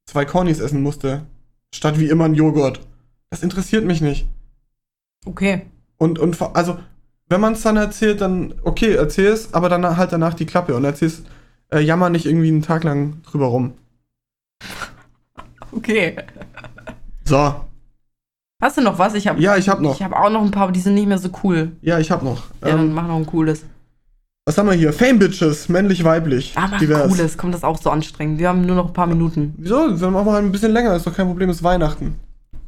[0.06, 1.26] zwei Cornys essen musste,
[1.74, 2.82] statt wie immer ein Joghurt.
[3.30, 4.28] Das interessiert mich nicht.
[5.26, 5.64] Okay.
[5.98, 6.78] Und, und also
[7.30, 10.76] wenn man es dann erzählt, dann okay, erzähl es, aber dann halt danach die Klappe
[10.76, 11.24] und erzähl's,
[11.70, 13.74] äh, jammer nicht irgendwie einen Tag lang drüber rum.
[15.72, 16.16] Okay.
[17.26, 17.56] So.
[18.62, 19.14] Hast du noch was?
[19.14, 19.96] Ich hab, ja, ich habe noch.
[19.96, 21.74] Ich habe auch noch ein paar, aber die sind nicht mehr so cool.
[21.82, 22.44] Ja, ich habe noch.
[22.62, 23.64] Ja, ähm, dann mach noch ein cooles.
[24.46, 24.94] Was haben wir hier?
[24.94, 26.54] Fame Bitches, männlich, weiblich.
[26.56, 27.10] Ah, mach divers.
[27.10, 27.38] cooles.
[27.38, 28.40] Kommt das auch so anstrengend?
[28.40, 29.54] Wir haben nur noch ein paar Minuten.
[29.58, 30.00] Wieso?
[30.00, 30.96] Wir machen mal ein bisschen länger.
[30.96, 31.50] Ist doch kein Problem.
[31.50, 32.18] Ist Weihnachten.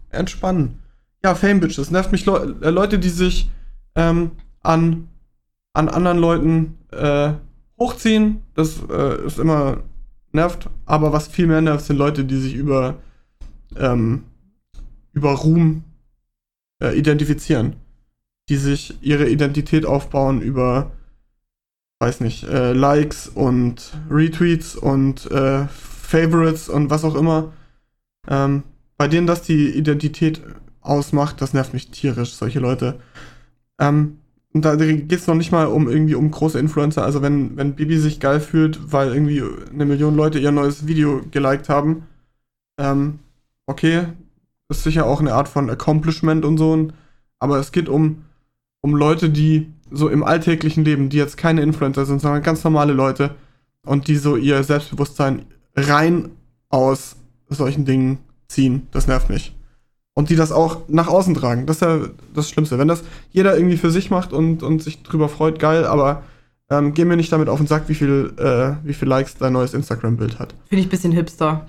[0.09, 0.79] Entspannen.
[1.23, 1.89] Ja, Fame Bitches.
[1.89, 3.49] Nervt mich Le äh, Leute, die sich
[3.95, 4.31] ähm,
[4.61, 5.07] an,
[5.73, 7.31] an anderen Leuten äh,
[7.79, 8.43] hochziehen.
[8.53, 9.77] Das äh, ist immer
[10.33, 10.69] nervt.
[10.85, 12.95] Aber was viel mehr nervt, sind Leute, die sich über,
[13.75, 14.23] ähm,
[15.13, 15.83] über Ruhm
[16.81, 17.75] äh, identifizieren.
[18.49, 20.91] Die sich ihre Identität aufbauen über,
[21.99, 27.53] weiß nicht, äh, Likes und Retweets und äh, Favorites und was auch immer.
[28.27, 28.63] Ähm,
[28.97, 30.41] bei denen das die Identität
[30.81, 32.99] ausmacht, das nervt mich tierisch, solche Leute.
[33.79, 34.19] Ähm,
[34.53, 37.03] und da geht es noch nicht mal um irgendwie um große Influencer.
[37.03, 41.21] Also wenn, wenn Bibi sich geil fühlt, weil irgendwie eine Million Leute ihr neues Video
[41.29, 42.03] geliked haben,
[42.79, 43.19] ähm,
[43.67, 44.07] okay,
[44.69, 46.87] ist sicher auch eine Art von Accomplishment und so.
[47.39, 48.25] Aber es geht um,
[48.81, 52.93] um Leute, die so im alltäglichen Leben, die jetzt keine Influencer sind, sondern ganz normale
[52.93, 53.35] Leute
[53.85, 55.45] und die so ihr Selbstbewusstsein
[55.75, 56.31] rein
[56.69, 57.17] aus
[57.49, 58.87] solchen Dingen ziehen.
[58.91, 59.58] Das nervt mich
[60.19, 61.65] und die das auch nach außen tragen.
[61.65, 62.01] Das ist ja
[62.35, 62.77] das Schlimmste.
[62.77, 66.23] Wenn das jeder irgendwie für sich macht und, und sich drüber freut, geil, aber
[66.69, 69.53] ähm, geh mir nicht damit auf den Sack, wie viel, äh, wie viel Likes dein
[69.53, 70.53] neues Instagram-Bild hat.
[70.67, 71.67] Finde ich ein bisschen hipster,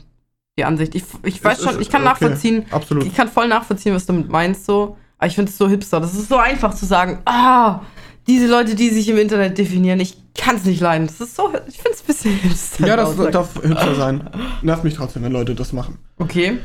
[0.59, 0.97] die Ansicht.
[0.97, 2.65] Ich, ich weiß ist, schon, ich kann okay, nachvollziehen.
[2.73, 3.05] Absolut.
[3.05, 4.97] Ich kann voll nachvollziehen, was du damit meinst, so.
[5.19, 6.01] Aber ich finde es so hipster.
[6.01, 7.83] Das ist so einfach zu sagen, ah,
[8.27, 11.07] diese Leute, die sich im Internet definieren, ich kann es nicht leiden.
[11.07, 12.87] Das ist so, ich finde es ein bisschen hipster.
[12.89, 14.29] Ja, das darf hipster sein.
[14.63, 15.99] Nervt mich trotzdem, wenn Leute das machen.
[16.19, 16.59] Okay.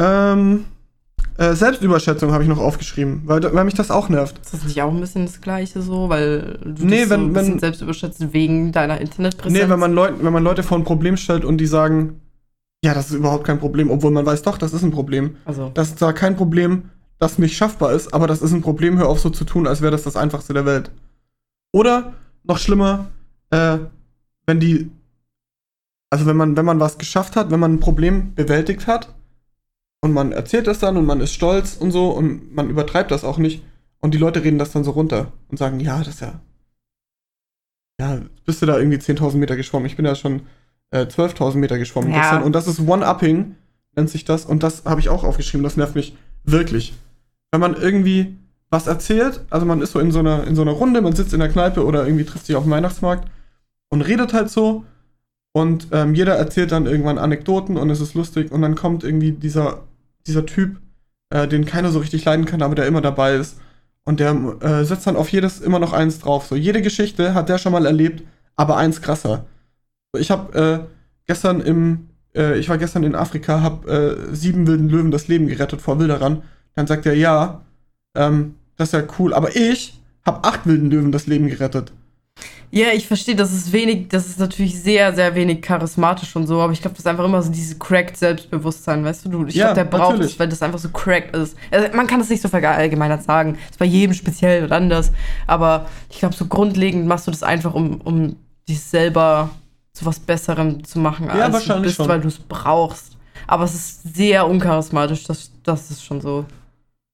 [0.00, 0.64] Ähm,
[1.38, 4.38] äh, Selbstüberschätzung habe ich noch aufgeschrieben, weil, weil mich das auch nervt.
[4.38, 7.26] Ist das nicht auch ein bisschen das Gleiche so, weil du nee, dich wenn, so
[7.26, 9.62] ein bisschen wenn, selbst überschätzt wegen deiner Internetpräsenz?
[9.62, 12.20] Nee, wenn man, Leut, wenn man Leute vor ein Problem stellt und die sagen,
[12.84, 15.36] ja, das ist überhaupt kein Problem, obwohl man weiß, doch, das ist ein Problem.
[15.44, 15.70] Also.
[15.72, 19.08] Das ist zwar kein Problem, das nicht schaffbar ist, aber das ist ein Problem, hör
[19.08, 20.90] auf so zu tun, als wäre das das Einfachste der Welt.
[21.72, 22.12] Oder,
[22.44, 23.06] noch schlimmer,
[23.50, 23.78] äh,
[24.46, 24.90] wenn die,
[26.10, 29.14] also wenn man, wenn man was geschafft hat, wenn man ein Problem bewältigt hat,
[30.02, 33.24] und man erzählt das dann und man ist stolz und so und man übertreibt das
[33.24, 33.62] auch nicht.
[34.00, 36.40] Und die Leute reden das dann so runter und sagen, ja, das ist ja.
[38.00, 39.86] Ja, bist du da irgendwie 10.000 Meter geschwommen?
[39.86, 40.42] Ich bin ja schon
[40.90, 42.18] äh, 12.000 Meter geschwommen ja.
[42.18, 42.42] gestern.
[42.42, 43.54] Und das ist One-Upping,
[43.94, 44.44] nennt sich das.
[44.44, 45.62] Und das habe ich auch aufgeschrieben.
[45.62, 46.94] Das nervt mich wirklich.
[47.52, 48.36] Wenn man irgendwie
[48.70, 51.32] was erzählt, also man ist so in so einer, in so einer Runde, man sitzt
[51.32, 53.30] in der Kneipe oder irgendwie trifft sich auf dem Weihnachtsmarkt
[53.90, 54.84] und redet halt so.
[55.52, 58.50] Und ähm, jeder erzählt dann irgendwann Anekdoten und es ist lustig.
[58.50, 59.84] Und dann kommt irgendwie dieser,
[60.26, 60.80] dieser Typ,
[61.30, 63.58] äh, den keiner so richtig leiden kann, aber der immer dabei ist.
[64.04, 66.46] Und der äh, setzt dann auf jedes immer noch eins drauf.
[66.46, 68.24] So, jede Geschichte hat der schon mal erlebt,
[68.56, 69.46] aber eins krasser.
[70.18, 70.92] Ich habe äh,
[71.26, 75.46] gestern im, äh, ich war gestern in Afrika, habe äh, sieben wilden Löwen das Leben
[75.46, 76.42] gerettet vor Wilderern.
[76.74, 77.62] Dann sagt er, ja,
[78.14, 81.92] ähm, das ist ja cool, aber ich habe acht wilden Löwen das Leben gerettet.
[82.74, 86.58] Ja, ich verstehe, das ist wenig, das ist natürlich sehr, sehr wenig charismatisch und so,
[86.58, 89.44] aber ich glaube, das ist einfach immer so diese cracked Selbstbewusstsein, weißt du?
[89.44, 91.54] Ich ja, glaube, der braucht es, weil das einfach so cracked ist.
[91.70, 93.58] Also, man kann das nicht so verallgemeinert sagen.
[93.60, 95.12] Das ist bei jedem speziell oder anders.
[95.46, 98.36] Aber ich glaube, so grundlegend machst du das einfach, um, um
[98.66, 99.50] dich selber
[99.92, 102.08] zu was Besserem zu machen, ja, als du bist, schon.
[102.08, 103.18] weil du es brauchst.
[103.46, 106.46] Aber es ist sehr uncharismatisch, das, das ist schon so.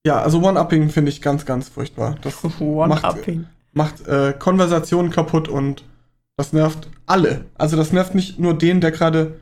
[0.07, 2.16] Ja, also One-Upping finde ich ganz, ganz furchtbar.
[2.22, 3.47] Das One-Upping.
[3.79, 5.85] Macht, äh, Konversationen kaputt und
[6.37, 7.45] das nervt alle.
[7.55, 9.39] Also das nervt nicht nur den, der gerade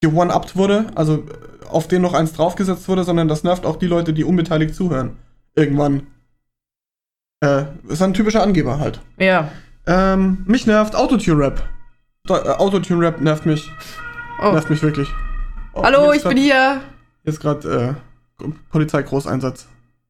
[0.00, 3.88] ge-one-upped wurde, also äh, auf den noch eins draufgesetzt wurde, sondern das nervt auch die
[3.88, 5.16] Leute, die unbeteiligt zuhören.
[5.56, 6.06] Irgendwann.
[7.40, 9.00] Äh, ist ein typischer Angeber halt.
[9.18, 9.50] Ja.
[9.84, 11.68] Ähm, mich nervt Autotune-Rap.
[12.28, 13.68] Äh, Autotune-Rap nervt mich.
[14.40, 14.52] Oh.
[14.52, 15.08] Nervt mich wirklich.
[15.74, 16.82] Oh, Hallo, ich grad, bin hier.
[17.24, 17.96] Hier ist gerade
[18.40, 19.66] äh, Polizeigroßeinsatz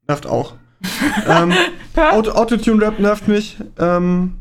[0.07, 0.57] nervt auch.
[1.29, 1.53] ähm,
[1.97, 3.57] Auto Autotune-Rap nervt mich.
[3.79, 4.37] Ähm,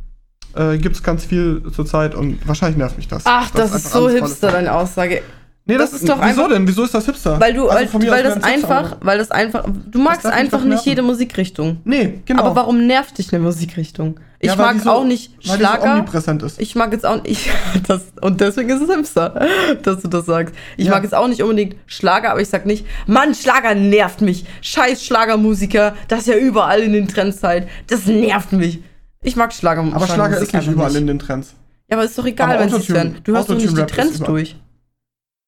[0.55, 3.23] äh, Gibt es ganz viel zurzeit und wahrscheinlich nervt mich das.
[3.25, 5.21] Ach, das, das ist so hipster, deine Aussage.
[5.67, 6.67] Nee, das, das ist doch Wieso einfach, denn?
[6.67, 7.39] Wieso ist das hipster?
[7.39, 11.01] Weil du, also weil, weil das einfach, weil das einfach, du magst einfach nicht jede
[11.01, 11.77] Musikrichtung.
[11.85, 12.43] Nee, genau.
[12.43, 14.19] Aber warum nervt dich eine Musikrichtung?
[14.39, 16.05] Ich ja, mag so, auch nicht Schlager.
[16.43, 16.61] Ist.
[16.61, 17.49] Ich mag jetzt auch nicht,
[17.87, 19.47] das, und deswegen ist es hipster,
[19.81, 20.53] dass du das sagst.
[20.77, 20.91] Ich ja.
[20.91, 24.45] mag jetzt auch nicht unbedingt Schlager, aber ich sag nicht, Mann, Schlager nervt mich.
[24.61, 27.67] Scheiß Schlagermusiker, das ist ja überall in den Trends halt.
[27.87, 28.83] Das nervt mich.
[29.23, 29.83] Ich mag Schlager.
[29.91, 31.01] Aber Schlager ist nicht überall nicht.
[31.01, 31.55] in den Trends.
[31.89, 33.17] Ja, aber ist doch egal, wenn sie es werden.
[33.23, 34.55] Du hörst doch nicht die Trends durch.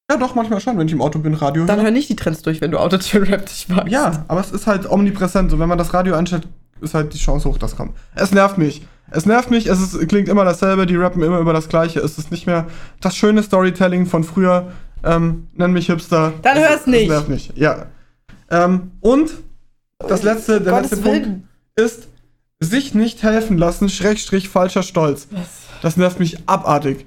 [0.10, 2.42] Ja, doch, manchmal schon, wenn ich im Auto bin, Radio Dann hör nicht die Trends
[2.42, 3.92] durch, wenn du Autotune-Rap dich magst.
[3.92, 5.52] Ja, aber es ist halt omnipräsent.
[5.52, 6.48] So, wenn man das Radio anstellt,
[6.80, 7.94] ist halt die Chance hoch, dass kommt.
[8.16, 8.88] Es nervt mich.
[9.12, 12.00] Es nervt mich, es ist, klingt immer dasselbe, die rappen immer über das Gleiche.
[12.00, 12.68] Es ist nicht mehr
[13.02, 14.72] das schöne Storytelling von früher.
[15.04, 16.34] Ähm, nenn mich Hipster.
[16.42, 17.04] Dann hör's es, nicht.
[17.04, 17.88] Es nervt mich, ja.
[18.50, 19.32] Ähm, und
[20.00, 21.24] das letzte, der Gottes letzte Willen.
[21.24, 22.08] Punkt ist,
[22.60, 25.28] sich nicht helfen lassen, Schrägstrich falscher Stolz.
[25.82, 27.06] Das nervt mich abartig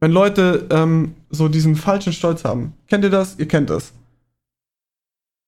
[0.00, 2.72] wenn Leute ähm, so diesen falschen Stolz haben.
[2.88, 3.38] Kennt ihr das?
[3.38, 3.92] Ihr kennt das.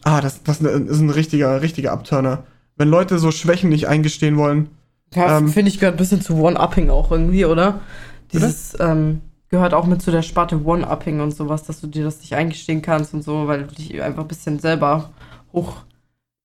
[0.04, 2.44] Ah, das, das ist ein richtiger, richtiger Abturner.
[2.76, 4.68] Wenn Leute so Schwächen nicht eingestehen wollen.
[5.14, 7.80] Ja, ähm, finde ich gehört ein bisschen zu One-Upping auch irgendwie, oder?
[8.32, 12.20] Dieses ähm, gehört auch mit zu der Sparte One-Upping und sowas, dass du dir das
[12.20, 15.10] nicht eingestehen kannst und so, weil du dich einfach ein bisschen selber
[15.52, 15.76] hoch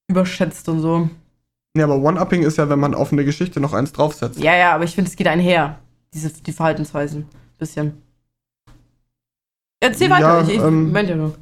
[0.10, 1.10] überschätzt und so.
[1.78, 4.40] Ja, aber One-Upping ist ja, wenn man auf eine Geschichte noch eins draufsetzt.
[4.40, 5.80] Ja, ja, aber ich finde, es geht einher,
[6.14, 7.26] diese, die Verhaltensweisen
[7.58, 8.02] bisschen.
[9.80, 11.34] Erzähl weiter, ja, ich, ich ähm, ja nur.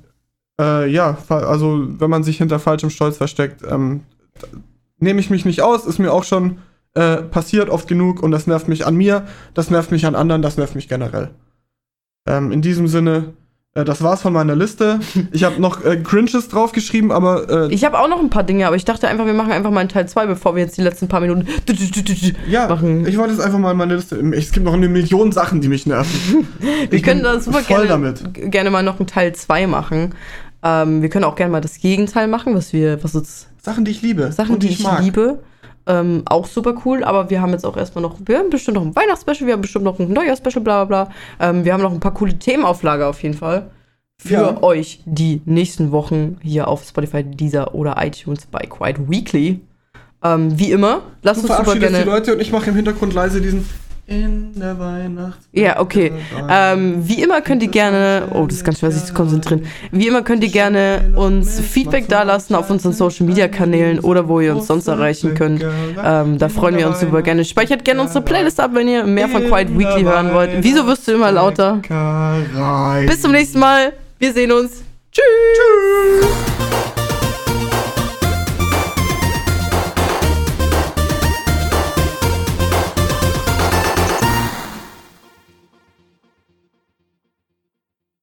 [0.60, 4.04] Äh, ja, also wenn man sich hinter falschem Stolz versteckt, ähm,
[4.98, 6.60] nehme ich mich nicht aus, ist mir auch schon
[6.94, 10.42] äh, passiert oft genug und das nervt mich an mir, das nervt mich an anderen,
[10.42, 11.32] das nervt mich generell.
[12.26, 13.34] Ähm, in diesem Sinne,
[13.84, 15.02] das war's von meiner Liste.
[15.34, 17.68] Ich habe noch äh, Cringes draufgeschrieben, aber.
[17.70, 19.70] Äh, ich habe auch noch ein paar Dinge, aber ich dachte einfach, wir machen einfach
[19.70, 21.46] mal einen Teil 2, bevor wir jetzt die letzten paar Minuten
[22.48, 23.06] ja, machen.
[23.06, 24.16] Ich wollte jetzt einfach mal meine Liste.
[24.34, 26.48] Es gibt noch eine Million Sachen, die mich nerven.
[26.90, 28.24] wir ich können da super gerne, damit.
[28.50, 30.16] gerne mal noch einen Teil 2 machen.
[30.64, 33.48] Ähm, wir können auch gerne mal das Gegenteil machen, was wir, was uns.
[33.62, 34.32] Sachen, die ich liebe.
[34.32, 35.40] Sachen, die, die, ich, ich liebe.
[35.88, 38.84] Ähm, auch super cool, aber wir haben jetzt auch erstmal noch, wir haben bestimmt noch
[38.84, 41.14] ein Weihnachtsspecial, wir haben bestimmt noch ein Neujahrspecial, bla bla bla.
[41.40, 43.70] Ähm, wir haben noch ein paar coole Themenauflage auf jeden Fall.
[44.18, 44.64] Für ja.
[44.64, 49.60] euch die nächsten Wochen hier auf Spotify, Deezer oder iTunes bei Quiet Weekly.
[50.24, 52.00] Ähm, wie immer, lasst du uns super gerne.
[52.00, 53.70] die Leute und ich mache im Hintergrund leise diesen
[54.08, 55.48] in der Weihnachts.
[55.52, 56.12] Ja, okay.
[56.50, 59.66] Ähm, wie immer könnt ihr gerne, oh, das ist ganz schwer, sich zu konzentrieren.
[59.92, 64.40] Wie immer könnt ihr gerne uns Feedback dalassen auf unseren Social Media Kanälen oder wo
[64.40, 65.66] ihr uns sonst erreichen könnt.
[66.04, 67.44] Ähm, da freuen wir uns super gerne.
[67.46, 70.52] Speichert gerne unsere Playlist ab, wenn ihr mehr von Quiet Weekly hören wollt.
[70.62, 71.82] Wieso wirst du immer lauter?
[73.08, 73.94] Bis zum nächsten Mal.
[74.20, 74.84] Wir sehen uns.
[75.12, 75.24] Tschüss.
[76.22, 76.95] Tschüss.